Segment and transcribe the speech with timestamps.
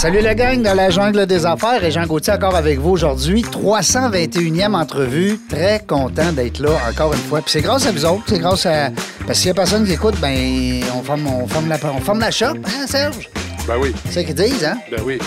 [0.00, 3.42] Salut la gang dans la jungle des affaires et Jean Gauthier encore avec vous aujourd'hui.
[3.42, 5.38] 321e entrevue.
[5.46, 7.42] Très content d'être là encore une fois.
[7.42, 8.88] Puis c'est grâce à vous autres, c'est grâce à...
[9.26, 12.20] Parce qu'il y a personne qui écoute, ben on forme, on forme, la, on forme
[12.20, 13.28] la shop, hein Serge?
[13.68, 14.78] Ben oui, C'est ça qu'ils disent, hein?
[14.90, 15.18] ben oui.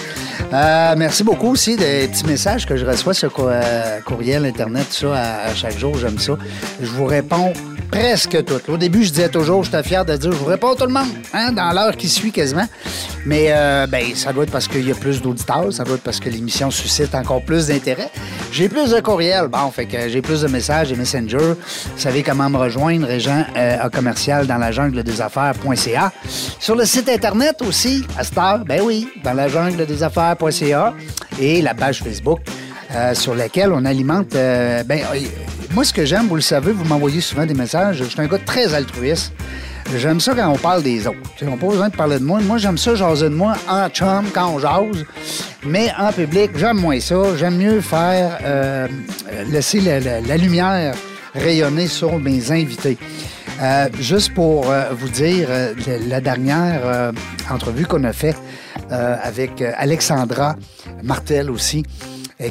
[0.51, 5.07] Euh, merci beaucoup aussi des petits messages que je reçois sur euh, courriel, Internet, tout
[5.07, 5.95] ça, à, à chaque jour.
[5.99, 6.33] J'aime ça.
[6.81, 7.53] Je vous réponds
[7.93, 8.69] presque toutes.
[8.69, 11.07] Au début, je disais toujours, j'étais fier de dire, je vous réponds tout le monde,
[11.33, 12.67] hein, dans l'heure qui suit quasiment.
[13.25, 16.03] Mais euh, ben, ça doit être parce qu'il y a plus d'auditeurs, ça doit être
[16.03, 18.09] parce que l'émission suscite encore plus d'intérêt.
[18.51, 21.37] J'ai plus de courriels, bon, fait que j'ai plus de messages et Messenger.
[21.37, 26.11] Vous savez comment me rejoindre, Régent euh, à commercial dans la jungle des affaires.ca.
[26.59, 28.33] Sur le site Internet aussi, à cette
[28.65, 30.93] ben oui, dans la jungle des affaires.ca
[31.39, 32.39] et la page Facebook
[32.95, 34.35] euh, sur laquelle on alimente.
[34.35, 34.99] euh, ben,
[35.73, 37.97] moi, ce que j'aime, vous le savez, vous m'envoyez souvent des messages.
[37.97, 39.33] Je suis un gars très altruiste.
[39.97, 41.17] J'aime ça quand on parle des autres.
[41.41, 42.39] On n'a pas besoin de parler de moi.
[42.41, 45.03] Moi, j'aime ça jaser de moi en chum, quand on jase.
[45.65, 47.35] Mais en public, j'aime moins ça.
[47.37, 48.87] J'aime mieux faire euh,
[49.49, 50.93] laisser la, lumière
[51.33, 52.97] rayonner sur mes invités.
[53.61, 55.47] Euh, juste pour euh, vous dire,
[56.07, 57.11] la, dernière
[57.49, 58.37] entrevue qu'on a faite
[58.89, 60.55] avec Alexandra
[61.03, 61.83] Martel aussi,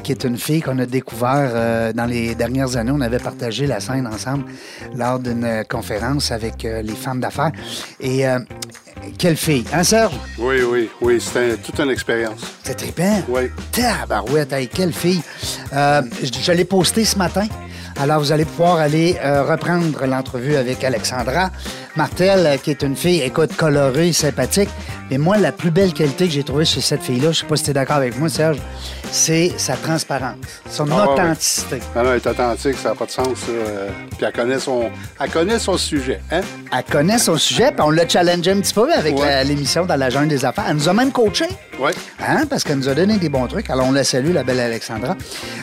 [0.03, 2.93] qui est une fille qu'on a découvert euh, dans les dernières années.
[2.95, 4.45] On avait partagé la scène ensemble
[4.95, 7.53] lors d'une euh, conférence avec euh, les femmes d'affaires.
[8.01, 8.39] Et euh,
[9.19, 10.15] quelle fille, hein Serge?
[10.39, 12.41] Oui, oui, oui, c'était toute une expérience.
[12.63, 13.23] C'est trippant.
[13.29, 13.43] Oui.
[13.73, 15.23] Tabarouette, hey, quelle fille.
[15.73, 17.47] Euh, je je l'ai posté ce matin.
[18.01, 21.51] Alors, vous allez pouvoir aller euh, reprendre l'entrevue avec Alexandra
[21.95, 24.71] Martel, euh, qui est une fille, écoute, colorée, sympathique.
[25.13, 27.55] Mais moi, la plus belle qualité que j'ai trouvée chez cette fille-là, je sais pas
[27.57, 28.57] si tu es d'accord avec moi, Serge,
[29.11, 30.37] c'est sa transparence,
[30.71, 31.81] son Ah, authenticité.
[31.95, 33.27] Non, non, elle est authentique, ça n'a pas de sens.
[33.27, 33.51] ça.
[33.53, 34.89] Euh, Puis elle connaît son,
[35.21, 36.41] elle connaît son sujet, hein?
[36.75, 39.45] Elle connaît son sujet, puis on l'a challengé un petit peu avec Ouais.
[39.45, 40.65] l'émission dans la jungle des affaires.
[40.67, 41.45] Elle nous a même coaché.
[41.79, 41.91] Oui.
[42.27, 43.69] Hein, parce qu'elle nous a donné des bons trucs.
[43.69, 45.15] Alors, on la salue, la belle Alexandra.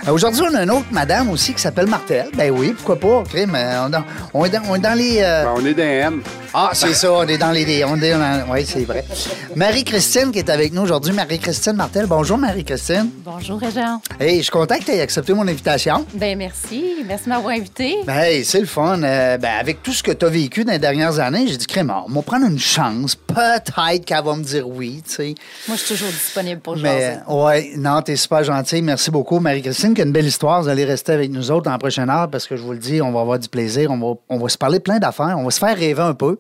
[0.08, 2.28] Euh, Aujourd'hui, on a une autre madame aussi qui s'appelle Martel.
[2.36, 3.56] Ben oui, pourquoi pas, crime.
[3.56, 4.04] euh, On, est dans-
[4.36, 5.20] on est dans, on est dans les...
[5.24, 6.22] euh, Ben, on est dans M.
[6.54, 7.84] Ah, c'est ça, on est dans les...
[7.86, 8.44] On est dans...
[8.52, 9.06] Oui, c'est vrai.
[9.56, 11.14] Marie-Christine qui est avec nous aujourd'hui.
[11.14, 12.06] Marie-Christine Martel.
[12.06, 13.10] Bonjour, Marie-Christine.
[13.26, 14.02] Bonjour, Régent.
[14.20, 16.06] Hey, je suis content que tu aies accepté mon invitation.
[16.14, 16.98] Ben merci.
[17.06, 17.98] Merci de m'avoir invité.
[18.06, 19.02] Ben, hey, c'est le fun.
[19.02, 21.66] Euh, ben, avec tout ce que tu as vécu dans les dernières années, j'ai dit,
[21.66, 23.16] crème, on va prendre une chance.
[23.16, 25.36] Peut-être qu'elle va me dire oui, tu sais.
[25.68, 27.20] Moi, je suis toujours disponible pour Mais, jaser.
[27.28, 28.82] ouais, non, t'es super gentil.
[28.82, 30.62] Merci beaucoup, Marie-Christine, qui a une belle histoire.
[30.62, 32.80] Vous allez rester avec nous autres dans la prochaine heure parce que je vous le
[32.80, 33.90] dis, on va avoir du plaisir.
[33.92, 35.36] On va, on va se parler plein d'affaires.
[35.38, 36.38] On va se faire rêver un peu.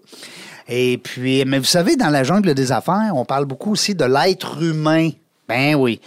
[0.69, 4.05] Et puis, mais vous savez, dans la jungle des affaires, on parle beaucoup aussi de
[4.05, 5.09] l'être humain.
[5.47, 5.99] Ben oui.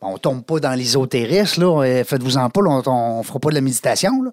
[0.00, 1.84] Bon, on tombe pas dans l'ésotérisme, là.
[1.84, 4.32] Euh, Faites-vous-en pas, on, on fera pas de la méditation.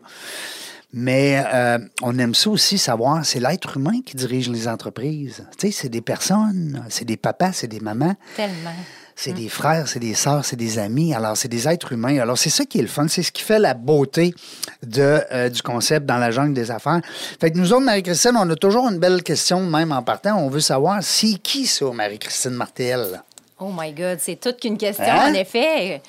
[0.93, 5.45] Mais euh, on aime ça aussi savoir, c'est l'être humain qui dirige les entreprises.
[5.57, 8.15] Tu sais, c'est des personnes, c'est des papas, c'est des mamans.
[8.35, 8.75] Tellement.
[9.15, 11.13] C'est des frères, c'est des sœurs, c'est des amis.
[11.13, 12.19] Alors, c'est des êtres humains.
[12.19, 13.07] Alors, c'est ça qui est le fun.
[13.07, 14.33] C'est ce qui fait la beauté
[14.81, 16.99] de, euh, du concept dans la jungle des affaires.
[17.39, 20.37] Fait que nous autres, Marie-Christine, on a toujours une belle question, même en partant.
[20.37, 23.21] On veut savoir, c'est qui ça, Marie-Christine Martel?
[23.59, 25.29] Oh my God, c'est toute qu'une question, Hein?
[25.31, 26.01] en effet.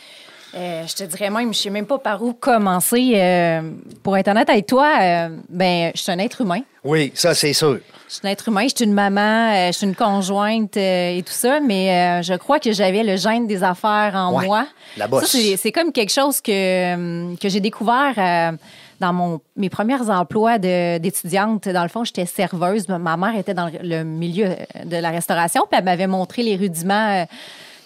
[0.57, 3.13] Euh, je te dirais même, je sais même pas par où commencer.
[3.17, 3.61] Euh,
[4.03, 6.61] pour être honnête avec toi, ben, je suis un être humain.
[6.85, 7.81] Oui, ça, c'est sûr.
[8.09, 11.17] Je suis un être humain, je suis une maman, euh, je suis une conjointe euh,
[11.17, 14.47] et tout ça, mais euh, je crois que j'avais le gène des affaires en Ouais,
[14.47, 14.67] moi.
[14.97, 15.25] la bosse.
[15.31, 18.55] Ça, c'est- comme quelque chose que, que j'ai découvert
[19.01, 21.69] dans mon, mes premiers emplois d'étudiante.
[21.69, 22.87] Dans le fond, j'étais serveuse.
[22.89, 24.51] Ma mère était dans le milieu
[24.85, 27.27] de la restauration, puis elle m'avait montré les rudiments.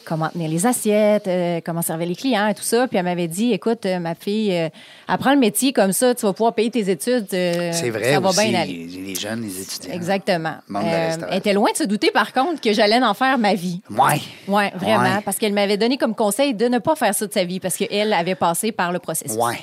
[0.08, 2.88] Comment tenir les assiettes, euh, comment servir les clients et tout ça.
[2.88, 4.68] Puis elle m'avait dit, écoute, euh, ma fille, euh,
[5.06, 7.26] apprends le métier comme ça, tu vas pouvoir payer tes études.
[7.30, 8.86] C'est vrai Ça va aussi, bien aller.
[8.86, 9.94] les jeunes, les étudiants.
[9.94, 10.54] Exactement.
[10.82, 13.80] Elle était loin de se douter, par contre, que j'allais en faire ma vie.
[13.90, 14.20] Ouais.
[14.48, 15.02] Oui, vraiment.
[15.02, 15.22] Ouais.
[15.24, 17.76] Parce qu'elle m'avait donné comme conseil de ne pas faire ça de sa vie parce
[17.76, 19.36] qu'elle avait passé par le processus.
[19.36, 19.58] Ouais.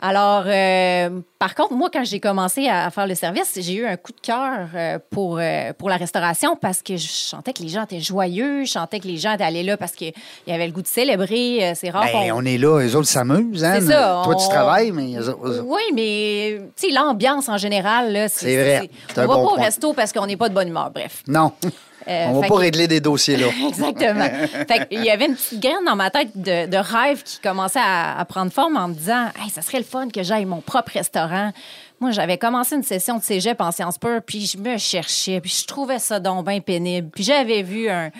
[0.00, 1.08] Alors, euh,
[1.38, 4.20] par contre, moi, quand j'ai commencé à faire le service, j'ai eu un coup de
[4.20, 8.00] cœur euh, pour, euh, pour la restauration parce que je sentais que les gens étaient
[8.00, 10.12] joyeux, je sentais que les gens étaient allés là parce qu'il
[10.46, 11.72] y avait le goût de célébrer.
[11.76, 13.76] C'est rare Ben, on est là, eux autres s'amusent, hein?
[13.80, 15.16] C'est ça, Toi, tu travailles, mais
[15.64, 18.90] Oui, mais tu sais, l'ambiance en général, là, C'est vrai.
[19.14, 20.90] c'est- un On va bon pas au resto parce qu'on n'est pas de bonne humeur.
[20.92, 21.22] Bref.
[21.28, 21.52] Non.
[22.08, 23.46] Euh, On va pas que- régler des dossiers là.
[23.68, 24.24] Exactement.
[24.68, 27.78] fait il y avait une petite graine dans ma tête de, de rêve qui commençait
[27.82, 30.60] à, à prendre forme en me disant hey, ça serait le fun que j'aille mon
[30.60, 31.52] propre restaurant.
[32.00, 35.56] Moi, j'avais commencé une session de cégep en sciences pures, puis je me cherchais, puis
[35.60, 37.08] je trouvais ça donc bien pénible.
[37.14, 38.10] Puis j'avais vu un,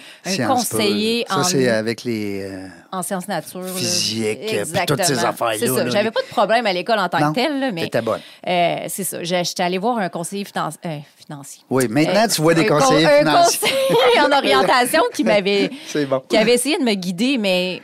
[0.47, 2.43] conseiller en, c'est avec les.
[2.51, 3.65] euh, en sciences nature.
[3.77, 5.89] Physique, puis toutes ces affaires-là, C'est ça.
[5.91, 8.21] J'avais pas de problème à l'école en tant Non, que telle, là, mais bonne.
[8.47, 9.23] euh, c'est ça.
[9.23, 11.63] J'étais allée voir un conseiller euh, financier.
[11.69, 13.59] Oui, maintenant, tu vois des un con- conseillers un financiers.
[13.89, 16.23] conseiller en orientation qui m'avait C'est bon.
[16.29, 17.83] qui avait essayé de me guider, mais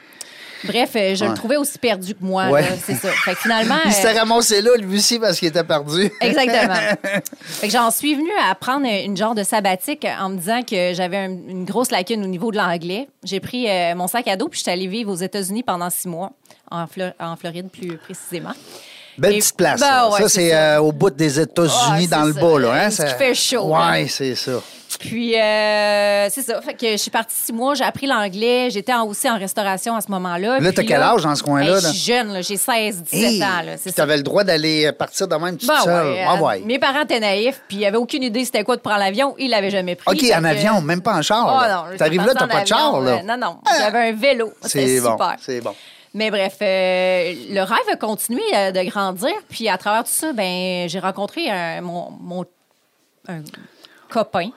[0.65, 1.31] bref, euh, je Ouais.
[1.31, 2.49] le trouvais aussi perdu que moi.
[2.51, 2.65] Ouais.
[2.85, 3.09] C'est ça.
[3.11, 3.77] Fait que finalement.
[3.85, 6.11] Il euh, s'était ramassé là, lui aussi, parce qu'il était perdu.
[6.21, 6.75] Exactement.
[7.41, 10.93] fait que j'en suis venue à prendre une genre de sabbatique en me disant que
[10.95, 13.09] j'avais un- une grosse lacune au niveau de l'anglais.
[13.25, 15.91] J'ai pris euh, mon sac à dos puis je suis allée vivre aux États-Unis pendant
[15.91, 16.33] six mois,
[16.71, 18.53] en, Flo- en Floride plus précisément.
[19.19, 19.81] Belle Et- petite place.
[19.81, 20.57] Ben ça, ouais, Ça, c'est ça.
[20.57, 22.41] euh, au bout des États-Unis, Ah, dans le ça.
[22.41, 22.73] bas, là.
[22.73, 22.89] Hein?
[22.91, 24.53] Qui fait chaud, Oui, c'est ça.
[24.99, 26.61] Puis, euh, c'est ça.
[26.61, 28.69] Fait que je suis partie six mois, j'ai appris l'anglais.
[28.71, 30.59] J'étais en- aussi en restauration à ce moment-là.
[30.59, 31.81] Là, Puis t'as quel âge dans ce coin-là, là?
[31.81, 32.41] Je suis jeune, là.
[32.43, 33.63] j'ai 16, 17 Hey, ans.
[33.65, 34.03] Là, tu ça.
[34.03, 36.07] avais le droit d'aller euh, partir de même toute Ben seule.
[36.13, 36.61] ouais, Ah ouais.
[36.67, 39.35] Mes parents étaient naïfs, puis ils n'avaient aucune idée c'était quoi de prendre l'avion.
[39.39, 40.05] Ils l'avaient jamais pris.
[40.13, 41.47] OK, en que- avion, même pas en char.
[41.47, 41.85] Oh là.
[41.91, 41.97] non.
[41.97, 43.23] T'arrives là, t'as pas de char, là.
[43.23, 43.57] Non, non.
[43.79, 44.53] J'avais un vélo.
[44.67, 45.37] C'est bon, super.
[45.41, 45.75] c'est bon.
[46.15, 49.31] Mais bref, euh, le rêve a continué euh, de grandir.
[49.49, 52.45] Puis à travers tout ça, ben, j'ai rencontré un- mon, mon-
[53.29, 53.43] un
[54.09, 54.51] copain,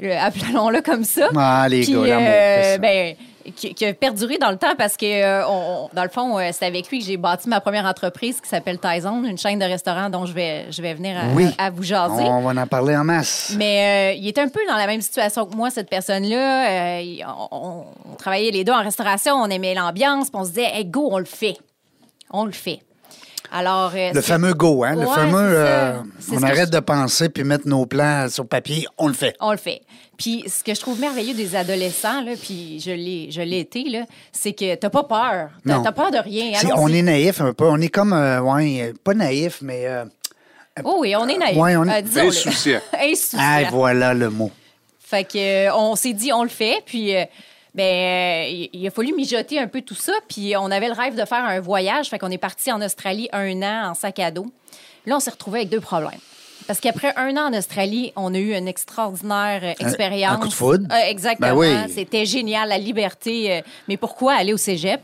[0.00, 1.28] le- appelons-le comme ça.
[1.36, 3.14] Ah, les Puis, gars, euh, ben,
[3.56, 6.50] qui, qui a perduré dans le temps parce que, euh, on- dans le fond, euh,
[6.52, 9.64] c'est avec lui que j'ai bâti ma première entreprise qui s'appelle Tyson, une chaîne de
[9.64, 11.46] restaurants dont je vais, je vais venir à, Oui.
[11.58, 12.24] à vous jaser.
[12.24, 13.54] On va en parler en masse.
[13.56, 17.00] Mais euh, il était un peu dans la même situation que moi, cette personne-là.
[17.50, 20.84] On- on travaillait les deux en restauration, on aimait l'ambiance, puis on se disait, hey,
[20.84, 21.56] go, on le fait.
[22.30, 22.80] On le fait.
[23.52, 23.92] Alors.
[23.94, 24.94] euh, Le fameux go, hein?
[24.94, 25.38] le Ouais, fameux.
[25.56, 25.92] euh,
[26.32, 29.34] on arrête je- de penser puis mettre nos plans sur papier, on le fait.
[29.40, 29.82] On le fait.
[30.16, 33.84] Puis ce que je trouve merveilleux des adolescents, là, puis je l'ai, je l'ai été,
[33.88, 35.50] là, c'est que t'as pas peur.
[35.66, 36.52] T'as, t'as peur de rien.
[36.76, 37.66] On est naïf un peu.
[37.66, 38.12] On est comme.
[38.12, 39.86] euh, ouais, pas naïf, mais.
[39.86, 40.04] euh,
[40.84, 41.56] Oh oui, on est naïf.
[41.56, 42.28] Ouais, on est- Euh.
[42.28, 42.80] Insouciant.
[43.00, 43.38] Insouciant.
[43.40, 44.50] ah, voilà le mot.
[45.00, 47.24] Fait que euh, on s'est dit on le fait puis euh,
[47.78, 51.14] ben euh, il, a fallu mijoter un peu tout ça puis on avait le rêve
[51.14, 54.30] de faire un voyage fait qu'on est parti en Australie un an en sac à
[54.30, 54.46] dos.
[55.06, 56.20] Là on s'est retrouvé avec deux problèmes.
[56.66, 60.34] Parce qu'après un an en Australie, on a eu une extraordinaire euh, expérience.
[60.34, 60.84] un coup de foudre?
[60.92, 61.54] Euh, exactement.
[61.54, 61.92] Ben oui.
[61.94, 63.62] C'était génial, la liberté.
[63.88, 65.00] mais pourquoi aller au cégep?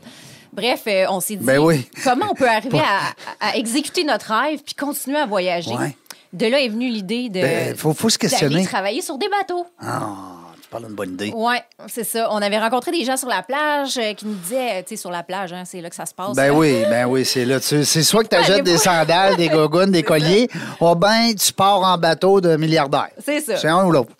[0.53, 1.87] Bref, on s'est dit Ben oui.
[2.03, 2.79] comment on peut arriver
[3.41, 5.71] à, à exécuter notre rêve puis continuer à voyager?
[5.73, 5.95] Ouais.
[6.33, 8.63] De là est venue l'idée de Ben, faut- faut se questionner.
[8.65, 9.65] travailler sur des bateaux.
[9.79, 10.35] Ah,
[10.79, 11.31] d'une bonne idée.
[11.35, 11.55] Oui,
[11.87, 12.27] c'est ça.
[12.31, 15.11] On avait rencontré des gens sur la plage euh, qui nous disaient, tu sais, sur
[15.11, 16.35] la plage, hein, c'est là que ça se passe.
[16.35, 17.59] Ben oui, ben oui, c'est là.
[17.59, 20.49] C'est soit que tu achètes des sandales, des gogoons, des colliers,
[20.79, 23.09] ou ben tu pars en bateau de milliardaire.
[23.23, 23.57] C'est ça.
[23.57, 24.11] C'est un ou l'autre.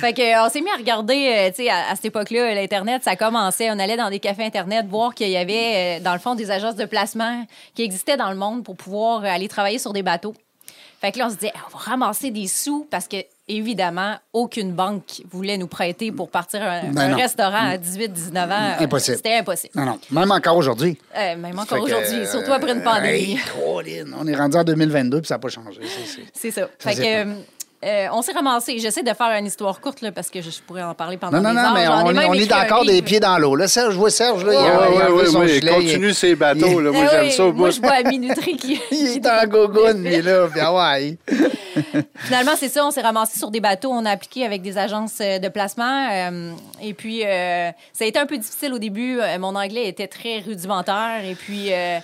[0.00, 2.54] Fait que, euh, on s'est mis à regarder, euh, tu sais, à, à cette époque-là,
[2.54, 3.70] l'Internet, ça commençait.
[3.70, 6.50] On allait dans des cafés Internet voir qu'il y avait, euh, dans le fond, des
[6.50, 10.02] agences de placement qui existaient dans le monde pour pouvoir euh, aller travailler sur des
[10.02, 10.34] bateaux.
[11.02, 13.16] Fait que là, on se disait, Ah, on va ramasser des sous parce que,
[13.48, 17.16] évidemment, aucune banque voulait nous prêter pour partir à un, Ben un non.
[17.16, 18.48] restaurant à 18-19 ans.
[18.80, 19.16] Euh, Impossible.
[19.18, 19.72] C'était impossible.
[19.76, 19.98] Non, non.
[20.10, 20.98] Même encore aujourd'hui.
[21.16, 23.38] Euh, même encore aujourd'hui, euh, surtout après une pandémie.
[23.86, 25.80] hey, on est rendu en 2022 puis ça n'a pas changé.
[26.32, 26.68] c'est- ça.
[26.78, 27.34] Ça Fait que, euh,
[27.84, 28.78] euh, on s'est ramassé.
[28.78, 31.50] J'essaie de faire une histoire courte là, parce que je pourrais en parler pendant Non,
[31.50, 31.74] non, des non, heures.
[31.74, 33.56] mais J'en ai on, est- on encore des pieds dans l'eau.
[33.56, 35.48] Là, Serge, je vois Serge, là, il a- Oui, il a oui, oui, son oui.
[35.48, 36.90] gilet, il- Continue ces bateaux, là.
[36.92, 38.80] Moi, j'aime ça Moi, je vois à minuterie qui.
[38.90, 40.46] Il est en gogoune, lui, là.
[40.50, 41.18] Puis, ah ouais.
[42.16, 42.84] Finalement, c'est ça.
[42.86, 43.90] On s'est ramassé sur des bateaux.
[43.90, 46.08] On a appliqué avec des agences euh, de placement.
[46.10, 46.52] euh,
[46.82, 49.18] et puis, euh, ça a été un peu difficile au début.
[49.38, 51.24] Mon anglais était très rudimentaire.
[51.24, 51.98] Et puis, euh,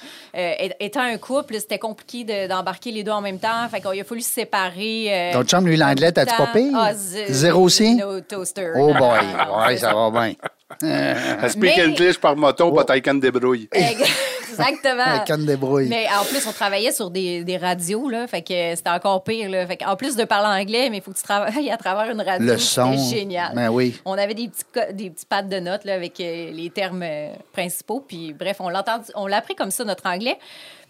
[0.80, 3.68] étant un couple, c'était compliqué de- d'embarquer les deux en même temps.
[3.70, 5.30] Fait qu'il a fallu se séparer.
[5.32, 6.72] Ton chum, lui, l'anglais, t'as-tu pas pire?
[6.76, 7.94] Ah, Zéro aussi?
[7.96, 8.72] No toaster.
[8.76, 9.20] Oh boy.
[9.66, 10.34] Ouais, ça va bien.
[10.82, 13.68] Elle speak Mais- English par moto, pas canne débrouille.
[14.50, 15.04] Exactement.
[15.06, 15.88] La canne débrouille.
[15.88, 19.48] Mais en plus, on travaillait sur des, des radios, là, fait que c'était encore pire.
[19.48, 19.66] Là.
[19.66, 22.20] Fait en plus de parler anglais, mais il faut que tu travailles à travers une
[22.20, 22.46] radio.
[22.46, 22.96] Le son.
[22.96, 23.54] Génial.
[23.54, 24.00] Ben oui.
[24.04, 27.28] On avait des petits, des petits pads de notes là, avec euh, les termes euh,
[27.52, 28.04] principaux.
[28.06, 30.38] Puis bref, on l'a entendu- on l'a appris comme ça, notre anglais.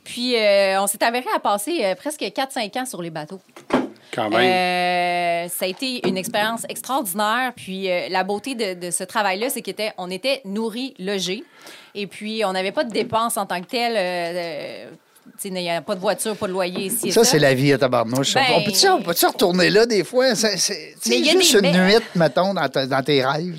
[0.05, 3.41] Puis euh, on s'est avéré à passer euh, presque 4-5 ans sur les bateaux.
[4.19, 7.53] Euh, ça a été une expérience extraordinaire.
[7.55, 11.45] Puis euh, la beauté de, ce travail-là, c'est qu'on était, on était nourris, logés.
[11.95, 14.89] Et puis, on n'avait pas de dépenses en tant que telles.
[15.69, 17.13] A pas de voiture, pas de loyer ici.
[17.13, 18.35] Ça, c'est la vie à tabarnouche.
[18.35, 20.35] Ben- on peut-tu on peut-tu retourner là des fois?
[20.35, 23.59] C'est, juste des une mais- nuit, mettons, dans, ta- dans tes rêves.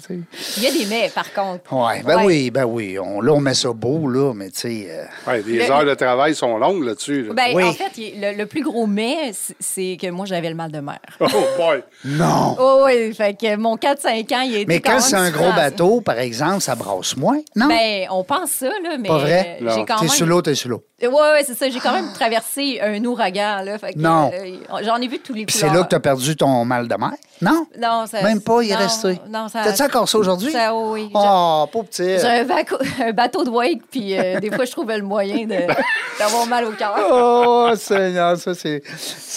[0.58, 1.74] Il y a des mais, par contre.
[1.74, 2.24] Ouais, ben Ouais.
[2.25, 2.98] oui, ben oui.
[3.00, 4.88] On, là, on met ça beau, là, mais tu sais...
[4.90, 7.24] euh, Ouais, les Le- heures de travail sont longues là-dessus.
[7.28, 7.34] là.
[7.34, 7.63] Ben, Oui.
[7.63, 11.00] En fait, le, le plus gros mais, c'est- que moi, j'avais le mal de mer.
[11.20, 11.25] Oh
[11.58, 11.84] boy!
[12.06, 12.56] non!
[12.60, 16.01] Oh oui, fait que mon 4-5 ans, il été mais quand c'est un gros bateau,
[16.01, 17.68] par exemple, ça brasse moins, non?
[17.68, 19.58] Ben, on pense ça, là, mais Pas vrai?
[19.62, 20.10] j'ai quand T'es même...
[20.10, 20.84] sous l'eau, t'es sous l'eau.
[21.01, 21.61] Oui, ouais, c'est ça.
[21.70, 23.77] J'ai quand même traversé un ouragan, là.
[23.77, 24.32] Fait que, Non.
[24.34, 26.96] euh, J'en ai vu tous les Puis c'est là que t'as perdu ton mal de
[26.96, 27.12] mer?
[27.41, 27.65] Non?
[27.80, 28.22] Non, ça...
[28.22, 29.20] Même pas, il est non, resté.
[29.30, 29.63] Non, ça...
[29.63, 30.51] T'as-tu encore ça aujourd'hui?
[30.51, 31.10] Ça, oui.
[31.13, 32.20] Oh, pauvre petit.
[32.20, 32.27] J'ai
[33.03, 35.68] un, bateau de wake, puis euh, des fois, je trouvais le moyen de-
[36.20, 36.96] d'avoir mal au cœur.
[37.12, 38.82] Oh, Seigneur, ça, c'est.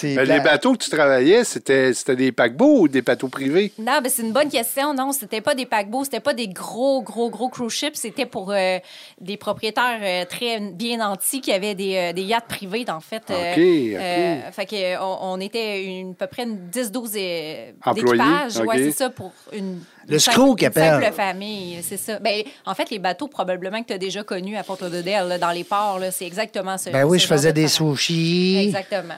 [0.03, 3.73] Ben, les bateaux que tu travaillais, c'était c'était des paquebots ou des bateaux privés?
[3.79, 4.93] Non, ben c'est une bonne question.
[4.93, 7.95] Non, c'était pas des paquebots, c'était pas des gros, gros, gros cruise ships.
[7.95, 8.79] C'était pour euh,
[9.21, 13.23] des propriétaires euh, très bien nantis qui avaient des, euh, des yachts privés, en fait.
[13.29, 14.53] OK, OK.
[14.53, 18.57] fait que, euh, on, on était une, à peu près une 10-12 euh, Employés, d'équipage.
[18.59, 18.67] OK.
[18.67, 19.81] Ouais, c'est ça, pour une.
[20.07, 21.13] Le une screw simple- qu'ils une simple appellent.
[21.13, 22.19] famille, c'est ça.
[22.19, 25.39] Ben, en fait, les bateaux, probablement que tu as déjà connus à Port Lauderdale, là,
[25.39, 26.91] dans les ports, c'est exactement ça.
[26.91, 28.59] Ben oui, je faisais des sushis.
[28.67, 29.15] Exactement.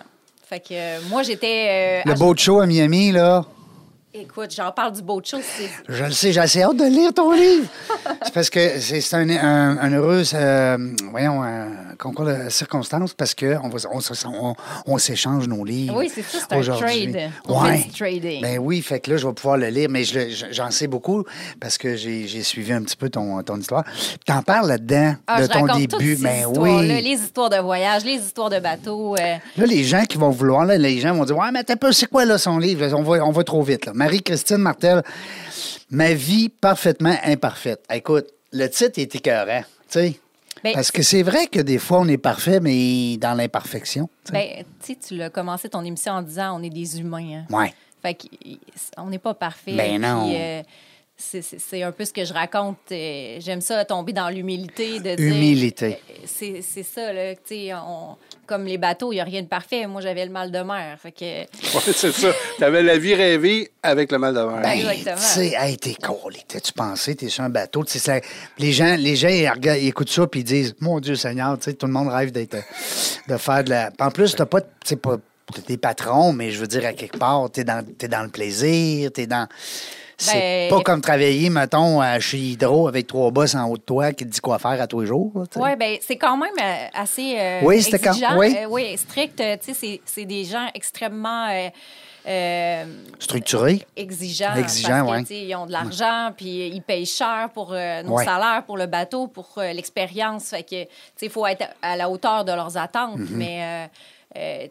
[0.49, 2.03] Fait que euh, moi, j'étais.
[2.07, 3.45] euh, Le à- boat show à Miami, là.
[4.19, 5.39] Écoute, j'en parle du boat show.
[5.43, 7.67] c'est- Je le sais, j'ai assez hâte de lire ton livre.
[8.25, 10.79] c'est parce que c'est un, un, un heureux, euh,
[11.11, 11.69] voyons, un
[11.99, 14.55] concours de circonstances parce qu'on on, on,
[14.87, 15.97] on s'échange nos livres.
[15.99, 17.31] Oui, c'est ça, c'est un trade.
[17.49, 17.87] Ouais.
[17.97, 18.41] trading.
[18.41, 21.25] Ben oui, fait que là, je vais pouvoir le lire, mais je- j'en sais beaucoup
[21.61, 23.85] parce que j'ai suivi un petit peu ton, ton histoire.
[24.25, 26.17] T'en parles là-dedans Ah, de ton début.
[26.17, 26.87] ces Ben oui.
[27.03, 29.15] les histoires de voyage, les histoires de bateaux.
[29.17, 31.77] euh, Là, les gens qui vont vouloir, là, les gens vont dire Ouais, mais t'as
[31.77, 32.87] pas, c'est quoi là son livre?
[32.95, 33.87] On va, on va trop vite.
[33.87, 33.93] là.
[34.07, 35.03] Marie-Christine Martel,
[35.91, 37.85] Ma vie parfaitement imparfaite.
[37.93, 40.21] Écoute, le titre est écœurant, tu sais.
[40.63, 44.09] Ben, Parce que c'est vrai que des fois, on est parfait, mais dans l'imperfection.
[44.33, 47.43] ben, tu sais, tu l'as commencé ton émission en disant on est des humains.
[47.51, 47.55] hein.
[47.57, 47.75] ouais.
[48.01, 48.17] Fait
[48.97, 49.75] qu'on n'est pas parfait.
[49.75, 50.27] Ben non.
[50.29, 50.63] puis, euh,
[51.17, 52.77] c'est- un peu ce que je raconte.
[52.93, 55.19] euh, J'aime ça, tomber dans l'humilité de dire...
[55.19, 55.99] Humilité.
[56.11, 57.35] euh, C'est c'est ça, là.
[57.35, 59.87] tu sais, on- Comme les bateaux, il n'y a rien de parfait.
[59.87, 60.97] Moi, j'avais le mal de mer.
[61.03, 61.25] Fait que...
[61.75, 62.29] Ouais, c'est ça.
[62.59, 64.61] Tu avais la vie rêvée avec le mal de mer.
[64.63, 65.17] Ben, Exactement.
[65.17, 66.39] tu sais, hey, t'es collé.
[66.47, 67.83] T'as-tu pensé, t'es sur un bateau?
[67.85, 68.21] tu sais, ça-
[68.59, 71.57] les gens, les gens ils, regardent- ils écoutent ça puis ils disent Mon Dieu Seigneur,
[71.59, 72.57] tu sais, tout le monde rêve d'être,
[73.29, 73.91] de faire de la.
[73.99, 75.17] En plus, t'as pas, tu sais, pas
[75.69, 79.11] des patrons, mais je veux dire, à quelque part, t'es dans, t'es dans le plaisir,
[79.13, 79.49] t'es dans.
[80.19, 84.13] C'est Ben, pas comme travailler, mettons, chez Hydro avec trois boss en haut de toi
[84.13, 85.31] qui te dit quoi faire à tous les jours.
[85.57, 88.39] Oui, ben c'est quand même euh, assez euh, Oui, c'était quand- exigeant.
[88.39, 88.57] oui.
[88.59, 89.37] Euh, oui, strict.
[89.63, 91.69] Tu sais, c'est- des gens extrêmement euh,
[92.29, 92.85] euh,
[93.19, 93.87] Structuré.
[93.95, 94.55] exigeants.
[94.55, 98.25] Exigeants, sais, Ils ont de l'argent, puis ils payent cher pour nos Ouais.
[98.25, 100.45] salaires, pour le bateau, pour l'expérience.
[100.49, 103.19] Fait que, tu sais, il faut être à la hauteur de leurs attentes.
[103.19, 103.91] Mm-hmm.
[104.35, 104.71] Mais...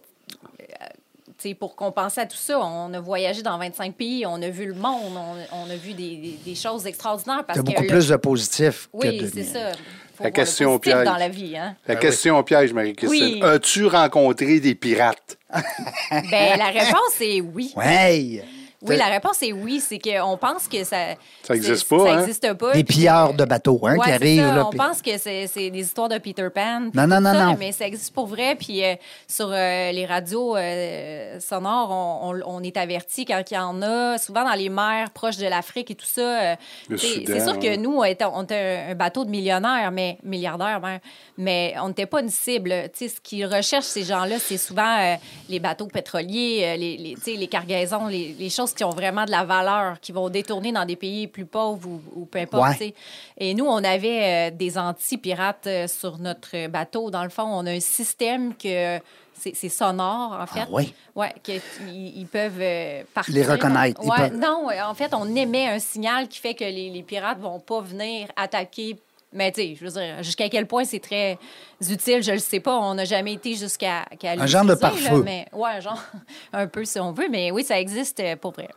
[1.53, 4.73] pour compenser à tout ça, on a voyagé dans 25 pays, on a vu le
[4.73, 7.43] monde, on, on a vu des, des- des choses extraordinaires.
[7.45, 9.71] Parce T'as que beaucoup le- plus de positif que Oui, de c'est ça.
[10.17, 11.03] Faut La question piège.
[11.05, 11.75] dans la vie, hein?
[11.87, 13.35] La question piège, Marie-Christine.
[13.35, 13.43] Oui.
[13.43, 15.37] As-tu rencontré des pirates?
[15.51, 17.73] Ben, la réponse est oui.
[17.75, 18.43] Ouais.
[18.89, 19.79] Oui, la réponse est oui.
[19.79, 20.97] C'est qu'on pense que ça.
[21.43, 22.19] Ça existe c'est- pas, Ça hein?
[22.21, 22.71] n'existe pas.
[22.73, 24.41] Des que- de bateaux hein, Ouais, qui arrivent.
[24.41, 24.55] ça.
[24.55, 26.89] là, on puis- pense que c'est c'est des histoires de Peter Pan.
[26.93, 27.55] Non, non, non, ça, non.
[27.59, 28.55] Mais ça existe pour vrai.
[28.55, 28.95] Puis euh,
[29.27, 33.81] sur euh, les radios euh, sonores, on, on- on est averti quand il y en
[33.81, 36.21] a, souvent dans les mers proches de l'Afrique et tout ça.
[36.21, 36.55] euh,
[36.95, 37.59] t'sais, c'est sûr ouais.
[37.59, 40.99] que nous, on était, on était un, bateau de millionnaires, mais milliardaires, même,
[41.37, 42.73] mais on n'était pas une cible.
[42.93, 45.15] Tu sais, ce qu'ils recherchent, ces gens-là, c'est souvent euh,
[45.49, 48.89] les bateaux pétroliers, euh, les, les, tu sais, les cargaisons, les, les choses qui ont
[48.91, 52.39] vraiment de la valeur, qui vont détourner dans des pays plus pauvres ou, ou peu
[52.39, 52.79] importe.
[52.79, 52.93] Ouais.
[53.37, 57.09] Et nous, on avait euh, des anti-pirates euh, sur notre bateau.
[57.09, 58.99] Dans le fond, on a un système que
[59.37, 60.61] c'est sonore, en fait.
[60.63, 60.93] Ah oui?
[61.13, 63.33] Ouais, qu'ils ils peuvent euh, partir.
[63.33, 66.89] Les reconnaître, Ouais, peuvent- Non, en fait, on émet un signal qui fait que les,
[66.89, 68.97] les pirates vont pas venir attaquer.
[69.35, 71.37] Mais tu sais, je veux dire, jusqu'à quel point c'est très
[71.81, 72.77] utile, je le sais pas.
[72.79, 74.75] On n'a jamais été jusqu'à qu'à Un genre de.
[75.23, 76.01] Mais ouais, genre
[76.53, 77.27] un peu si on veut.
[77.29, 78.69] Mais oui, ça existe euh, pour vrai.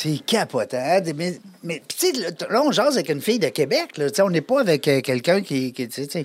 [0.00, 0.76] C'est capotant.
[0.80, 3.96] hein, Mais, mais tu sais, là, là, on jase avec une fille de Québec.
[3.98, 5.72] Là, Tu sais, on n'est pas avec euh, quelqu'un qui.
[5.72, 6.24] tu tu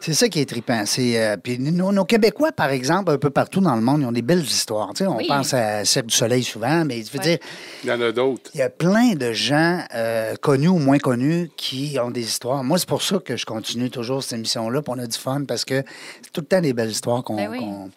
[0.00, 0.82] c'est ça qui est trippant.
[0.84, 4.06] C'est, euh, puis nos, nos Québécois, par exemple, un peu partout dans le monde, ils
[4.06, 4.90] ont des belles histoires.
[4.94, 5.28] Tu sais, on Oui.
[5.28, 7.24] pense à Cirque du Soleil souvent, mais je veux Ouais.
[7.24, 7.38] dire,
[7.84, 8.50] Il y en a d'autres.
[8.52, 12.64] il y a plein de gens euh, connus ou moins connus qui ont des histoires.
[12.64, 15.44] Moi, c'est pour ça que je continue toujours cette émission-là, puis on a du fun,
[15.46, 15.84] parce que
[16.20, 17.36] c'est tout le temps des belles histoires qu'on.
[17.36, 17.58] Ben oui.
[17.60, 17.90] qu'on-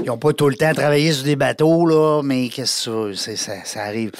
[0.00, 3.52] Ils n'ont pas tout le temps travaillé sur des bateaux, là, mais qu'est-ce que ça,
[3.64, 4.12] ça arrive.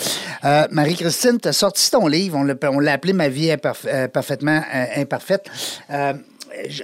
[0.44, 4.84] Euh, Marie-Christine, tu as sorti ton livre, on l'a, appelé Ma vie euh, parfaitement euh,
[4.96, 5.46] imparfaite.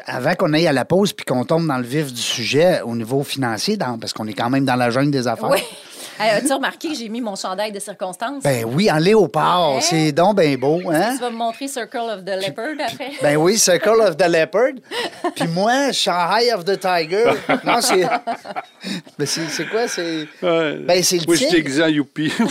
[0.06, 2.94] Avant qu'on aille à la pause puis qu'on tombe dans le vif du sujet au
[2.94, 5.50] niveau financier, parce qu'on est quand même dans la jungle des affaires.
[6.20, 8.42] Euh, As-tu remarqué que j'ai mis mon chandail de circonstance?
[8.42, 9.80] Ben oui, en léopard, Hein?
[9.80, 11.12] c'est donc ben beau, hein?
[11.14, 13.10] Tu vas me montrer Circle of the Leopard après?
[13.22, 14.74] Ben oui, Circle of the Leopard.
[15.34, 17.24] Puis moi, Shanghai of the Tiger.
[17.64, 18.04] Non, c'est.
[19.18, 19.88] Ben c'est quoi?
[19.88, 20.28] C'est.
[20.42, 20.76] Ouais.
[20.78, 21.84] Ben, c'est le Moi, je suis tigre.
[21.84, 22.32] en youpi.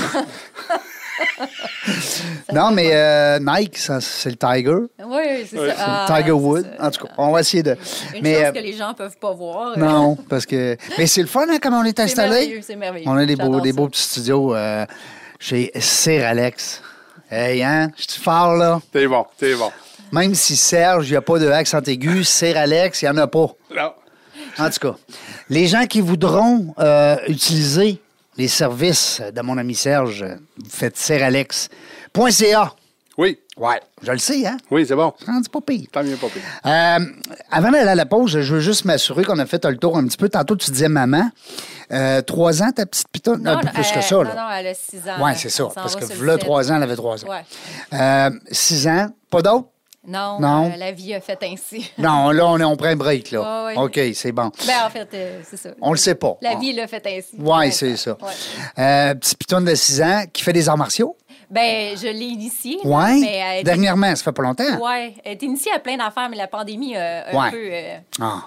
[2.53, 4.75] Non, mais euh, Nike, c'est le Tiger.
[5.05, 5.75] oui, c'est ça.
[5.79, 6.65] Ah, Tiger c'est Wood.
[6.77, 6.85] ça.
[6.87, 7.77] En tout cas, on va essayer de.
[8.15, 9.77] Une mais chose euh, que les gens peuvent pas voir.
[9.77, 10.77] non, parce que.
[10.97, 12.29] Mais c'est le fun, hein, comment on est C'est installé.
[12.29, 13.07] merveilleux, c'est merveilleux.
[13.09, 14.85] On a des beaux, des beaux petits studios euh,
[15.39, 16.81] chez Sir Alex.
[17.31, 17.89] Hey, hein?
[17.97, 18.79] Je suis fort, là.
[18.91, 19.71] T'es bon, t'es bon.
[20.11, 23.17] Même si Serge, il n'y a pas de accent aigu, Sir Alex, il n'y en
[23.17, 23.47] a pas.
[23.75, 23.93] Non.
[24.59, 24.95] En tout cas,
[25.49, 27.99] les gens qui voudront euh, utiliser
[28.37, 30.25] les services de mon ami Serge,
[30.57, 32.73] vous faites seralex.ca.
[33.17, 34.57] Oui, Ouais, je le sais, hein?
[34.71, 35.13] oui, c'est bon.
[35.27, 35.87] Rendu pas pire.
[35.91, 36.41] Tant mieux, pas pire.
[36.65, 37.05] Euh,
[37.51, 40.07] avant d'aller à la pause, je veux juste m'assurer qu'on a fait le tour un
[40.07, 40.27] petit peu.
[40.27, 41.29] Tantôt, tu disais maman.
[41.91, 43.43] Euh, trois ans, ta petite pitonne?
[43.43, 44.33] Non, plus que euh, ça, non, là.
[44.33, 45.17] non, elle a six ans.
[45.21, 45.67] Oui, c'est ça.
[45.75, 47.27] Parce que là, trois ans, elle avait trois ans.
[47.29, 47.43] Ouais.
[47.93, 49.67] Euh, six ans, pas d'autres?
[50.05, 50.65] Non, Non.
[50.71, 51.89] euh, la vie a fait ainsi.
[51.97, 53.73] Non, là, on, est, on prend un break, là.
[53.77, 54.51] OK, c'est bon.
[54.67, 55.69] ben, en fait, euh, c'est ça.
[55.81, 56.35] On le sait pas.
[56.41, 57.29] La vie l'a fait ainsi.
[57.37, 58.11] Oui, Ouais, c'est ça.
[58.21, 58.31] ouais.
[58.79, 61.15] Euh, petit pitonne de 6 ans qui fait des arts martiaux?
[61.49, 62.79] Ben, je l'ai initiée.
[62.83, 63.27] là, Oui.
[63.63, 64.77] Dernièrement, ça fait pas longtemps.
[64.81, 67.51] Ouais, elle est initiée à plein d'affaires, mais la pandémie a un Ouais.
[67.51, 68.41] peu Ah.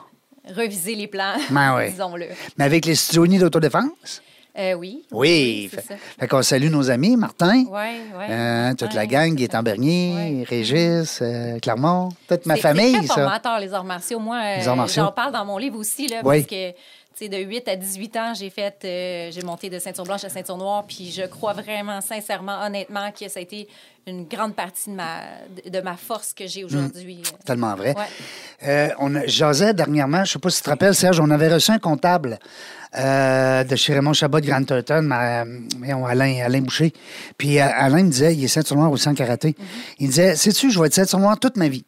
[0.54, 2.26] revisé les plans, Ben disons-le.
[2.58, 4.22] Mais avec les studios unis d'autodéfense?
[4.58, 5.02] Euh, oui.
[5.12, 5.68] Oui.
[5.70, 5.94] Fait, ça.
[6.18, 7.64] fait qu'on salue nos amis, Martin.
[7.64, 8.24] Oui, oui.
[8.30, 10.44] Euh, toute la gang, Gaétan Bernier, Ouais.
[10.48, 13.14] Régis, euh, Clermont, toute ma famille, C'est très ça.
[13.14, 14.18] formateur, les arts martiaux.
[14.18, 15.04] Moi, euh, Les arts martiaux.
[15.04, 16.70] j'en parle dans mon livre aussi, là, parce que,
[17.20, 20.58] de 8 à 18 ans, j'ai fait, euh, j'ai monté de ceinture blanche à ceinture
[20.58, 23.68] noire, puis je crois vraiment, sincèrement, honnêtement, que ça a été
[24.06, 25.20] une grande partie de ma,
[25.68, 27.22] de, ma force que j'ai aujourd'hui.
[27.44, 27.94] Tellement vrai.
[27.96, 28.04] Ouais.
[28.68, 31.30] Euh, on a, jasais dernièrement, je ne sais pas si tu te rappelles, Serge, on
[31.30, 32.38] avait reçu un comptable
[32.96, 35.44] euh, de chez Raymond Chabot de Grand Turton, ma-
[36.06, 36.92] Alain, Alain Boucher.
[37.38, 39.56] Puis Alain me disait, il est ceinture noire aussi en karaté.
[39.58, 39.66] Mhm.
[40.00, 41.84] Il disait, sais-tu, je vais être ceinture noire toute ma vie.